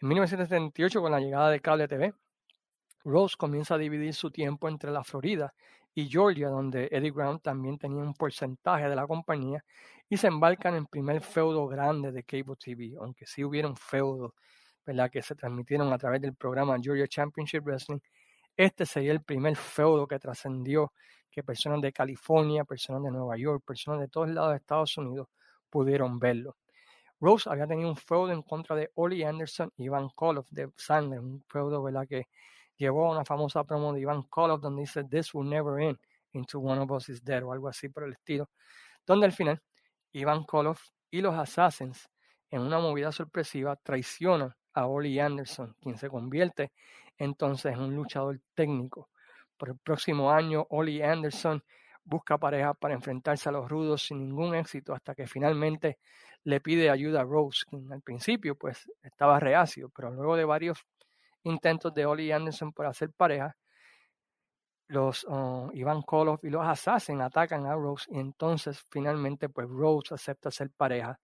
En 0.00 0.08
1978, 0.08 1.00
con 1.00 1.12
la 1.12 1.20
llegada 1.20 1.50
de 1.50 1.60
Cable 1.60 1.88
TV, 1.88 2.14
Rose 3.04 3.36
comienza 3.36 3.74
a 3.74 3.78
dividir 3.78 4.14
su 4.14 4.30
tiempo 4.30 4.68
entre 4.68 4.90
la 4.90 5.02
Florida 5.02 5.52
y 5.94 6.08
Georgia, 6.08 6.48
donde 6.48 6.88
Eddie 6.92 7.10
Grant 7.10 7.42
también 7.42 7.78
tenía 7.78 8.02
un 8.02 8.14
porcentaje 8.14 8.88
de 8.88 8.94
la 8.94 9.06
compañía, 9.06 9.64
y 10.08 10.16
se 10.16 10.28
embarcan 10.28 10.74
en 10.76 10.86
primer 10.86 11.20
feudo 11.20 11.66
grande 11.66 12.12
de 12.12 12.22
Cable 12.22 12.56
TV, 12.56 12.94
aunque 13.00 13.26
sí 13.26 13.44
hubieron 13.44 13.76
feudos 13.76 14.32
que 15.10 15.22
se 15.22 15.34
transmitieron 15.34 15.92
a 15.92 15.98
través 15.98 16.20
del 16.22 16.34
programa 16.34 16.78
Georgia 16.80 17.06
Championship 17.06 17.62
Wrestling. 17.62 17.98
Este 18.56 18.86
sería 18.86 19.12
el 19.12 19.22
primer 19.22 19.54
feudo 19.54 20.06
que 20.06 20.18
trascendió 20.18 20.92
que 21.30 21.42
personas 21.42 21.82
de 21.82 21.92
California, 21.92 22.64
personas 22.64 23.02
de 23.02 23.10
Nueva 23.10 23.36
York, 23.36 23.62
personas 23.66 24.00
de 24.00 24.08
todos 24.08 24.30
lados 24.30 24.52
de 24.52 24.56
Estados 24.56 24.96
Unidos 24.96 25.28
pudieron 25.68 26.18
verlo. 26.18 26.56
Rose 27.20 27.50
había 27.50 27.66
tenido 27.66 27.90
un 27.90 27.96
feudo 27.96 28.32
en 28.32 28.42
contra 28.42 28.76
de 28.76 28.90
Ollie 28.94 29.26
Anderson 29.26 29.70
y 29.76 29.84
Ivan 29.84 30.08
Koloff 30.14 30.48
de 30.50 30.70
sangre, 30.76 31.18
un 31.18 31.44
feudo 31.48 31.82
¿verdad? 31.82 32.06
que 32.08 32.28
llevó 32.78 33.08
a 33.08 33.12
una 33.12 33.24
famosa 33.26 33.64
promo 33.64 33.92
de 33.92 34.00
Ivan 34.00 34.22
Koloff 34.22 34.62
donde 34.62 34.82
dice 34.82 35.04
This 35.04 35.34
will 35.34 35.48
never 35.48 35.82
end 35.82 35.98
into 36.32 36.60
one 36.60 36.80
of 36.80 36.90
us 36.90 37.10
is 37.10 37.22
dead 37.22 37.42
o 37.42 37.52
algo 37.52 37.68
así 37.68 37.90
por 37.90 38.04
el 38.04 38.12
estilo, 38.12 38.48
donde 39.06 39.26
al 39.26 39.32
final 39.32 39.60
Ivan 40.12 40.44
Koloff 40.44 40.80
y 41.10 41.20
los 41.20 41.34
Assassins 41.34 42.08
en 42.50 42.62
una 42.62 42.78
movida 42.78 43.12
sorpresiva 43.12 43.76
traicionan 43.76 44.54
a 44.78 44.86
Ollie 44.86 45.20
Anderson, 45.20 45.74
quien 45.80 45.96
se 45.96 46.08
convierte 46.08 46.72
entonces 47.16 47.72
en 47.72 47.80
un 47.80 47.94
luchador 47.94 48.40
técnico. 48.54 49.08
Por 49.56 49.70
el 49.70 49.76
próximo 49.76 50.30
año, 50.30 50.66
Ollie 50.70 51.02
Anderson 51.02 51.62
busca 52.04 52.38
pareja 52.38 52.74
para 52.74 52.94
enfrentarse 52.94 53.48
a 53.48 53.52
los 53.52 53.68
rudos 53.68 54.06
sin 54.06 54.20
ningún 54.20 54.54
éxito 54.54 54.94
hasta 54.94 55.14
que 55.14 55.26
finalmente 55.26 55.98
le 56.44 56.60
pide 56.60 56.90
ayuda 56.90 57.20
a 57.20 57.24
Rose, 57.24 57.64
quien 57.68 57.92
al 57.92 58.00
principio 58.00 58.54
pues 58.54 58.90
estaba 59.02 59.38
reacio, 59.38 59.90
pero 59.94 60.10
luego 60.10 60.36
de 60.36 60.44
varios 60.44 60.78
intentos 61.42 61.92
de 61.94 62.06
Ollie 62.06 62.32
Anderson 62.32 62.72
por 62.72 62.86
hacer 62.86 63.10
pareja, 63.12 63.56
los 64.86 65.24
uh, 65.24 65.70
Ivan 65.74 66.00
Koloff 66.02 66.42
y 66.44 66.50
los 66.50 66.66
Assassins 66.66 67.20
atacan 67.20 67.66
a 67.66 67.74
Rose 67.74 68.06
y 68.10 68.18
entonces 68.18 68.82
finalmente 68.90 69.50
pues 69.50 69.68
Rose 69.68 70.14
acepta 70.14 70.50
ser 70.50 70.70
pareja 70.70 71.20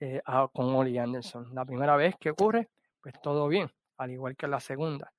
eh, 0.00 0.22
con 0.52 0.74
Ollie 0.74 0.98
Anderson. 0.98 1.54
La 1.54 1.64
primera 1.64 1.96
vez 1.96 2.14
que 2.18 2.30
ocurre, 2.30 2.70
pues 3.04 3.20
todo 3.20 3.48
bien, 3.48 3.70
al 3.98 4.12
igual 4.12 4.34
que 4.34 4.48
la 4.48 4.60
segunda. 4.60 5.12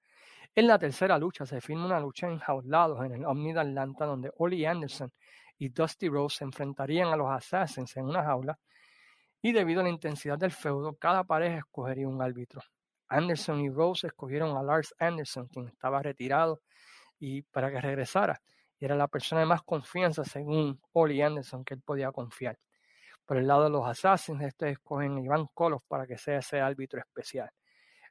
En 0.55 0.65
la 0.65 0.79
tercera 0.79 1.19
lucha 1.19 1.45
se 1.45 1.61
firma 1.61 1.85
una 1.85 1.99
lucha 1.99 2.27
enjaulados 2.27 3.05
en 3.05 3.13
el 3.13 3.25
Omni 3.25 3.53
de 3.53 3.59
Atlanta 3.59 4.05
donde 4.05 4.31
Ollie 4.39 4.65
Anderson 4.65 5.13
y 5.59 5.69
Dusty 5.69 6.09
Rose 6.09 6.37
se 6.37 6.45
enfrentarían 6.45 7.09
a 7.09 7.15
los 7.15 7.29
Assassins 7.29 7.95
en 7.97 8.05
una 8.05 8.23
jaula 8.23 8.57
y 9.39 9.51
debido 9.51 9.81
a 9.81 9.83
la 9.83 9.91
intensidad 9.91 10.39
del 10.39 10.51
feudo, 10.51 10.95
cada 10.95 11.25
pareja 11.25 11.59
escogería 11.59 12.07
un 12.07 12.19
árbitro. 12.23 12.59
Anderson 13.07 13.59
y 13.59 13.69
Rose 13.69 14.07
escogieron 14.07 14.57
a 14.57 14.63
Lars 14.63 14.95
Anderson, 14.97 15.47
quien 15.47 15.67
estaba 15.67 16.01
retirado, 16.01 16.61
y 17.19 17.43
para 17.43 17.69
que 17.69 17.79
regresara. 17.79 18.41
Y 18.79 18.85
era 18.85 18.95
la 18.95 19.07
persona 19.07 19.41
de 19.41 19.47
más 19.47 19.61
confianza, 19.61 20.23
según 20.23 20.81
Ollie 20.93 21.21
Anderson, 21.21 21.63
que 21.63 21.75
él 21.75 21.81
podía 21.85 22.11
confiar. 22.11 22.57
Por 23.27 23.37
el 23.37 23.45
lado 23.45 23.65
de 23.65 23.69
los 23.69 23.85
Assassins, 23.87 24.41
estos 24.41 24.69
escogen 24.69 25.17
a 25.17 25.21
Iván 25.21 25.45
Koloff 25.53 25.83
para 25.87 26.07
que 26.07 26.17
sea 26.17 26.39
ese 26.39 26.59
árbitro 26.59 26.99
especial 26.99 27.51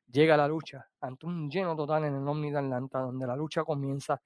llega 0.06 0.36
la 0.36 0.48
lucha 0.48 0.86
ante 1.00 1.26
un 1.26 1.50
lleno 1.50 1.74
total 1.76 2.04
en 2.04 2.16
el 2.16 2.28
Omni 2.28 2.50
de 2.50 2.58
Atlanta, 2.58 3.00
donde 3.00 3.26
la 3.26 3.36
lucha 3.36 3.64
comienza 3.64 4.20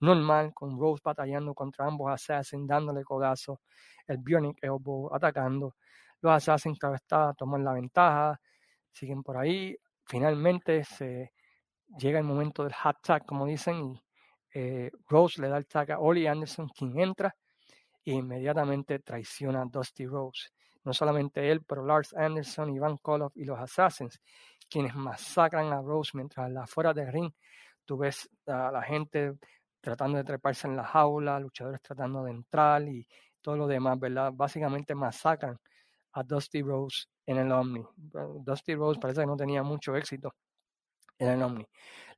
normal, 0.00 0.52
con 0.52 0.78
Rose 0.78 1.00
batallando 1.04 1.54
contra 1.54 1.86
ambos 1.86 2.10
Assassins, 2.10 2.66
dándole 2.66 3.04
codazo, 3.04 3.60
el 4.06 4.18
Bionic 4.18 4.58
Elbow 4.62 5.14
atacando. 5.14 5.76
Los 6.20 6.32
Assassins, 6.32 6.78
claro 6.78 7.34
toman 7.36 7.64
la 7.64 7.72
ventaja, 7.72 8.40
siguen 8.90 9.22
por 9.22 9.36
ahí. 9.36 9.76
Finalmente 10.04 10.84
se 10.84 11.32
llega 11.98 12.18
el 12.18 12.24
momento 12.24 12.64
del 12.64 12.74
hot 12.74 12.96
tag, 13.02 13.24
como 13.24 13.46
dicen, 13.46 13.76
y 13.76 14.02
eh, 14.54 14.90
Rose 15.08 15.40
le 15.40 15.48
da 15.48 15.56
el 15.56 15.66
tag 15.66 15.92
a 15.92 15.98
Ollie 16.00 16.28
Anderson, 16.28 16.68
quien 16.68 16.98
entra 16.98 17.34
e 18.04 18.12
inmediatamente 18.12 18.98
traiciona 18.98 19.62
a 19.62 19.66
Dusty 19.66 20.06
Rose. 20.06 20.48
No 20.84 20.92
solamente 20.92 21.48
él, 21.50 21.62
pero 21.62 21.86
Lars 21.86 22.12
Anderson, 22.14 22.74
Ivan 22.74 22.96
Koloff 22.96 23.36
y 23.36 23.44
los 23.44 23.58
Assassins 23.58 24.20
quienes 24.72 24.94
masacran 24.94 25.72
a 25.72 25.80
Rose 25.82 26.12
mientras 26.14 26.50
la 26.50 26.66
fuera 26.66 26.92
del 26.92 27.12
ring 27.12 27.32
tú 27.84 27.98
ves 27.98 28.28
a 28.46 28.70
la 28.70 28.82
gente 28.82 29.34
tratando 29.80 30.18
de 30.18 30.24
treparse 30.24 30.68
en 30.68 30.76
la 30.76 30.84
jaula, 30.84 31.40
luchadores 31.40 31.82
tratando 31.82 32.24
de 32.24 32.30
entrar 32.30 32.82
y 32.82 33.06
todo 33.40 33.56
lo 33.56 33.66
demás, 33.66 33.98
¿verdad? 33.98 34.30
Básicamente 34.32 34.94
masacran 34.94 35.58
a 36.12 36.22
Dusty 36.22 36.62
Rose 36.62 37.06
en 37.26 37.38
el 37.38 37.50
Omni. 37.50 37.84
Dusty 38.44 38.74
Rose 38.74 39.00
parece 39.00 39.22
que 39.22 39.26
no 39.26 39.36
tenía 39.36 39.62
mucho 39.62 39.96
éxito 39.96 40.34
en 41.18 41.28
el 41.28 41.42
Omni. 41.42 41.66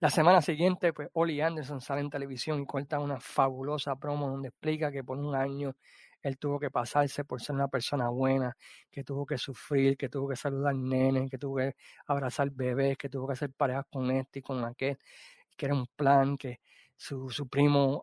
La 0.01 0.11
semana 0.11 0.43
siguiente, 0.43 0.93
pues 0.93 1.09
Ollie 1.15 1.43
Anderson 1.43 1.81
sale 1.81 2.03
en 2.03 2.11
televisión 2.11 2.61
y 2.61 2.67
cuenta 2.67 2.99
una 2.99 3.19
fabulosa 3.19 3.97
promo 3.97 4.29
donde 4.29 4.49
explica 4.49 4.93
que 4.93 5.03
por 5.03 5.19
un 5.19 5.35
año 5.35 5.75
él 6.25 6.39
tuvo 6.39 6.59
que 6.59 6.71
pasarse 6.71 7.25
por 7.25 7.41
ser 7.43 7.55
una 7.55 7.69
persona 7.69 8.09
buena, 8.09 8.57
que 8.91 9.05
tuvo 9.05 9.27
que 9.27 9.39
sufrir, 9.39 9.97
que 9.97 10.09
tuvo 10.09 10.29
que 10.29 10.37
saludar 10.37 10.75
nenes, 10.75 11.31
que 11.31 11.39
tuvo 11.39 11.57
que 11.59 11.77
abrazar 12.07 12.51
bebés, 12.51 12.97
que 12.97 13.09
tuvo 13.11 13.27
que 13.27 13.35
hacer 13.35 13.53
parejas 13.53 13.85
con 13.91 14.11
este 14.11 14.41
y 14.41 14.43
con 14.43 14.65
aquel, 14.65 14.99
que 15.57 15.67
era 15.67 15.75
un 15.75 15.87
plan, 15.97 16.37
que 16.39 16.61
su, 16.97 17.29
su 17.31 17.49
primo 17.49 18.01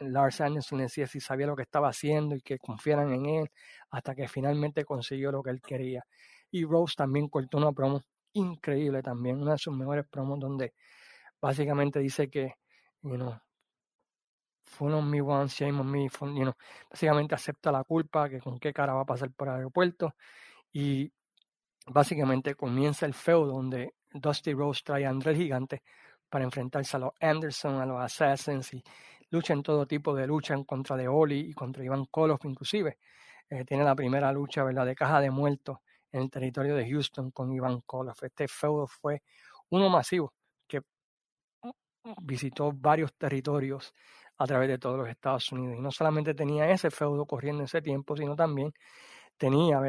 Lars 0.00 0.40
Anderson 0.40 0.78
decía 0.78 1.06
si 1.06 1.20
sabía 1.20 1.46
lo 1.46 1.56
que 1.56 1.62
estaba 1.62 1.88
haciendo 1.88 2.34
y 2.34 2.40
que 2.40 2.58
confiaran 2.58 3.12
en 3.12 3.26
él, 3.26 3.50
hasta 3.90 4.14
que 4.14 4.28
finalmente 4.28 4.84
consiguió 4.84 5.30
lo 5.30 5.42
que 5.42 5.50
él 5.50 5.60
quería. 5.60 6.06
Y 6.50 6.64
Rose 6.64 6.94
también 6.96 7.28
cortó 7.28 7.58
una 7.58 7.72
promo 7.72 8.00
increíble 8.32 9.02
también, 9.02 9.42
una 9.42 9.52
de 9.52 9.58
sus 9.58 9.76
mejores 9.76 10.06
promos 10.08 10.38
donde 10.40 10.72
básicamente 11.40 11.98
dice 11.98 12.30
que, 12.30 12.54
you 13.02 13.16
know, 13.16 13.38
fue 14.68 14.92
on 14.92 15.08
me 15.10 15.20
once, 15.20 15.64
shame 15.64 15.80
on 15.80 15.90
me, 15.90 16.08
básicamente 16.90 17.34
acepta 17.34 17.72
la 17.72 17.84
culpa, 17.84 18.28
que 18.28 18.40
con 18.40 18.58
qué 18.58 18.72
cara 18.72 18.94
va 18.94 19.02
a 19.02 19.06
pasar 19.06 19.30
por 19.32 19.48
el 19.48 19.54
aeropuerto 19.54 20.14
y 20.72 21.10
básicamente 21.86 22.54
comienza 22.54 23.06
el 23.06 23.14
feudo 23.14 23.52
donde 23.54 23.94
Dusty 24.12 24.52
Rose 24.52 24.82
trae 24.84 25.06
a 25.06 25.10
André 25.10 25.32
el 25.32 25.36
Gigante 25.38 25.82
para 26.28 26.44
enfrentarse 26.44 26.96
a 26.96 27.00
los 27.00 27.12
Anderson, 27.20 27.80
a 27.80 27.86
los 27.86 28.00
Assassins 28.00 28.74
y 28.74 28.82
luchan 29.30 29.62
todo 29.62 29.86
tipo 29.86 30.14
de 30.14 30.26
lucha 30.26 30.54
en 30.54 30.64
contra 30.64 30.96
de 30.96 31.08
Oli 31.08 31.40
y 31.50 31.52
contra 31.54 31.84
Iván 31.84 32.06
Koloff 32.06 32.44
inclusive. 32.44 32.98
Eh, 33.50 33.64
tiene 33.64 33.84
la 33.84 33.94
primera 33.94 34.30
lucha 34.32 34.62
¿verdad? 34.62 34.86
de 34.86 34.94
caja 34.94 35.20
de 35.20 35.30
muertos 35.30 35.78
en 36.12 36.22
el 36.22 36.30
territorio 36.30 36.74
de 36.74 36.88
Houston 36.90 37.30
con 37.30 37.52
Iván 37.52 37.80
Koloff. 37.82 38.22
Este 38.22 38.48
feudo 38.48 38.86
fue 38.86 39.22
uno 39.70 39.88
masivo 39.88 40.34
que 40.66 40.82
visitó 42.22 42.72
varios 42.72 43.14
territorios 43.14 43.94
a 44.38 44.46
través 44.46 44.68
de 44.68 44.78
todos 44.78 44.96
los 44.98 45.08
Estados 45.08 45.50
Unidos. 45.52 45.76
Y 45.78 45.80
no 45.80 45.90
solamente 45.90 46.34
tenía 46.34 46.70
ese 46.70 46.90
feudo 46.90 47.26
corriendo 47.26 47.62
en 47.62 47.64
ese 47.66 47.82
tiempo, 47.82 48.16
sino 48.16 48.36
también 48.36 48.72
tenía 49.36 49.80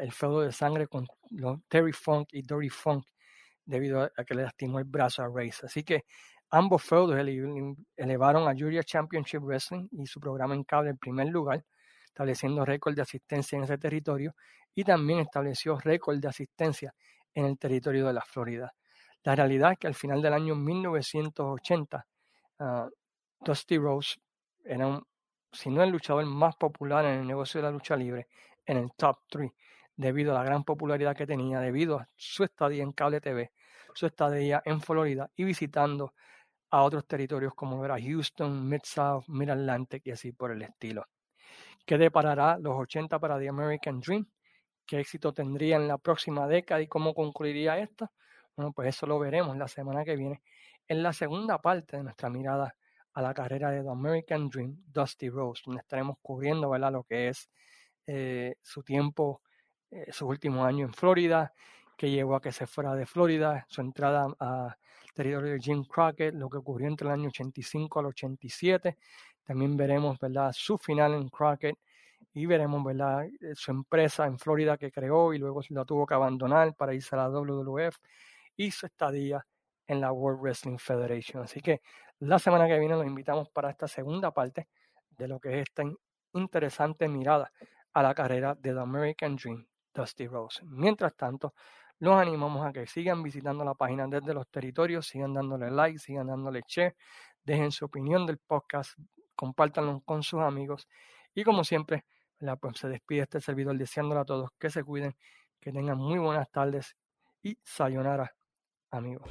el 0.00 0.12
feudo 0.12 0.40
de 0.42 0.52
sangre 0.52 0.86
con 0.86 1.06
los 1.30 1.58
Terry 1.68 1.92
Funk 1.92 2.28
y 2.32 2.42
Dory 2.42 2.68
Funk 2.68 3.04
debido 3.64 4.02
a 4.02 4.24
que 4.24 4.34
le 4.34 4.42
lastimó 4.42 4.78
el 4.78 4.84
brazo 4.84 5.22
a 5.22 5.28
Race. 5.28 5.64
Así 5.64 5.82
que 5.82 6.04
ambos 6.50 6.82
feudos 6.82 7.16
elevaron 7.96 8.48
a 8.48 8.54
Julia 8.56 8.82
Championship 8.82 9.40
Wrestling 9.40 9.88
y 9.92 10.06
su 10.06 10.20
programa 10.20 10.54
en 10.54 10.64
cable 10.64 10.90
en 10.90 10.98
primer 10.98 11.28
lugar, 11.28 11.64
estableciendo 12.04 12.64
récord 12.64 12.94
de 12.94 13.02
asistencia 13.02 13.56
en 13.56 13.64
ese 13.64 13.78
territorio 13.78 14.34
y 14.74 14.84
también 14.84 15.20
estableció 15.20 15.78
récord 15.78 16.18
de 16.18 16.28
asistencia 16.28 16.94
en 17.32 17.46
el 17.46 17.58
territorio 17.58 18.06
de 18.06 18.12
la 18.12 18.22
Florida. 18.22 18.72
La 19.24 19.34
realidad 19.34 19.72
es 19.72 19.78
que 19.78 19.86
al 19.86 19.94
final 19.94 20.20
del 20.20 20.34
año 20.34 20.54
1980, 20.54 22.06
ah, 22.60 22.88
Dusty 23.44 23.78
Rose 23.78 24.16
era 24.64 25.00
si 25.52 25.70
no 25.70 25.82
el 25.82 25.90
luchador 25.90 26.24
más 26.26 26.56
popular 26.56 27.04
en 27.04 27.20
el 27.20 27.26
negocio 27.26 27.60
de 27.60 27.66
la 27.66 27.70
lucha 27.70 27.96
libre, 27.96 28.28
en 28.66 28.78
el 28.78 28.92
top 28.96 29.18
3, 29.28 29.50
debido 29.96 30.32
a 30.32 30.34
la 30.34 30.44
gran 30.44 30.64
popularidad 30.64 31.14
que 31.14 31.26
tenía, 31.26 31.60
debido 31.60 31.98
a 31.98 32.08
su 32.16 32.44
estadía 32.44 32.82
en 32.82 32.92
cable 32.92 33.20
TV, 33.20 33.52
su 33.94 34.06
estadía 34.06 34.62
en 34.64 34.80
Florida 34.80 35.30
y 35.36 35.44
visitando 35.44 36.14
a 36.70 36.82
otros 36.82 37.06
territorios 37.06 37.54
como 37.54 37.84
era 37.84 38.00
Houston, 38.00 38.68
Mid-South, 38.68 39.24
Mid-Atlantic 39.28 40.02
y 40.06 40.10
así 40.10 40.32
por 40.32 40.50
el 40.50 40.62
estilo. 40.62 41.06
¿Qué 41.86 41.98
deparará 41.98 42.58
los 42.58 42.74
80 42.76 43.18
para 43.18 43.38
The 43.38 43.48
American 43.48 44.00
Dream? 44.00 44.26
¿Qué 44.86 45.00
éxito 45.00 45.32
tendría 45.32 45.76
en 45.76 45.86
la 45.86 45.98
próxima 45.98 46.48
década 46.48 46.80
y 46.80 46.88
cómo 46.88 47.14
concluiría 47.14 47.78
esta? 47.78 48.10
Bueno, 48.56 48.72
pues 48.72 48.88
eso 48.88 49.06
lo 49.06 49.18
veremos 49.18 49.56
la 49.56 49.68
semana 49.68 50.04
que 50.04 50.16
viene 50.16 50.42
en 50.88 51.02
la 51.02 51.12
segunda 51.12 51.58
parte 51.58 51.96
de 51.96 52.02
nuestra 52.02 52.28
mirada 52.28 52.74
a 53.14 53.22
la 53.22 53.32
carrera 53.32 53.70
de 53.70 53.82
The 53.82 53.90
American 53.90 54.48
Dream, 54.48 54.76
Dusty 54.92 55.28
Rose, 55.28 55.62
donde 55.64 55.80
estaremos 55.80 56.16
cubriendo 56.20 56.70
¿verdad? 56.70 56.92
lo 56.92 57.04
que 57.04 57.28
es 57.28 57.48
eh, 58.06 58.56
su 58.60 58.82
tiempo, 58.82 59.42
eh, 59.90 60.12
su 60.12 60.26
último 60.26 60.64
año 60.64 60.86
en 60.86 60.92
Florida, 60.92 61.52
que 61.96 62.10
llevó 62.10 62.36
a 62.36 62.42
que 62.42 62.52
se 62.52 62.66
fuera 62.66 62.94
de 62.94 63.06
Florida, 63.06 63.64
su 63.68 63.80
entrada 63.80 64.26
a 64.40 64.76
territorio 65.14 65.52
de 65.52 65.60
Jim 65.60 65.84
Crockett, 65.84 66.34
lo 66.34 66.50
que 66.50 66.58
ocurrió 66.58 66.88
entre 66.88 67.06
el 67.06 67.14
año 67.14 67.28
85 67.28 68.00
al 68.00 68.06
87. 68.06 68.98
También 69.44 69.76
veremos 69.76 70.18
¿verdad? 70.18 70.52
su 70.52 70.76
final 70.76 71.14
en 71.14 71.28
Crockett 71.28 71.78
y 72.32 72.46
veremos 72.46 72.82
¿verdad? 72.84 73.26
Su 73.54 73.70
empresa 73.70 74.26
en 74.26 74.38
Florida 74.38 74.76
que 74.76 74.90
creó 74.90 75.32
y 75.32 75.38
luego 75.38 75.60
la 75.68 75.84
tuvo 75.84 76.04
que 76.04 76.14
abandonar 76.14 76.74
para 76.74 76.94
irse 76.94 77.14
a 77.14 77.18
la 77.18 77.28
WWF 77.28 77.96
y 78.56 78.70
su 78.72 78.86
estadía 78.86 79.46
en 79.86 80.00
la 80.00 80.12
World 80.12 80.40
Wrestling 80.40 80.78
Federation. 80.78 81.42
Así 81.42 81.60
que 81.60 81.80
la 82.26 82.38
semana 82.38 82.66
que 82.66 82.78
viene 82.78 82.94
los 82.94 83.06
invitamos 83.06 83.50
para 83.50 83.70
esta 83.70 83.86
segunda 83.86 84.30
parte 84.32 84.68
de 85.10 85.28
lo 85.28 85.38
que 85.38 85.60
es 85.60 85.68
esta 85.68 85.82
interesante 86.32 87.08
mirada 87.08 87.52
a 87.92 88.02
la 88.02 88.14
carrera 88.14 88.54
de 88.54 88.72
The 88.72 88.80
American 88.80 89.36
Dream, 89.36 89.66
Dusty 89.92 90.26
Rose. 90.26 90.60
Mientras 90.64 91.14
tanto, 91.16 91.54
los 91.98 92.14
animamos 92.14 92.66
a 92.66 92.72
que 92.72 92.86
sigan 92.86 93.22
visitando 93.22 93.64
la 93.64 93.74
página 93.74 94.06
desde 94.08 94.34
los 94.34 94.48
territorios, 94.48 95.06
sigan 95.06 95.34
dándole 95.34 95.70
like, 95.70 95.98
sigan 95.98 96.26
dándole 96.26 96.62
share, 96.66 96.96
dejen 97.44 97.70
su 97.70 97.84
opinión 97.84 98.26
del 98.26 98.38
podcast, 98.38 98.98
compártanlo 99.36 100.00
con 100.00 100.22
sus 100.22 100.40
amigos 100.40 100.88
y 101.34 101.44
como 101.44 101.62
siempre, 101.62 102.04
pues 102.60 102.78
se 102.78 102.88
despide 102.88 103.22
este 103.22 103.40
servidor 103.40 103.76
deseándole 103.76 104.20
a 104.20 104.24
todos 104.24 104.50
que 104.58 104.70
se 104.70 104.82
cuiden, 104.82 105.14
que 105.60 105.72
tengan 105.72 105.98
muy 105.98 106.18
buenas 106.18 106.50
tardes 106.50 106.96
y 107.42 107.58
sayonara, 107.62 108.34
amigos. 108.90 109.28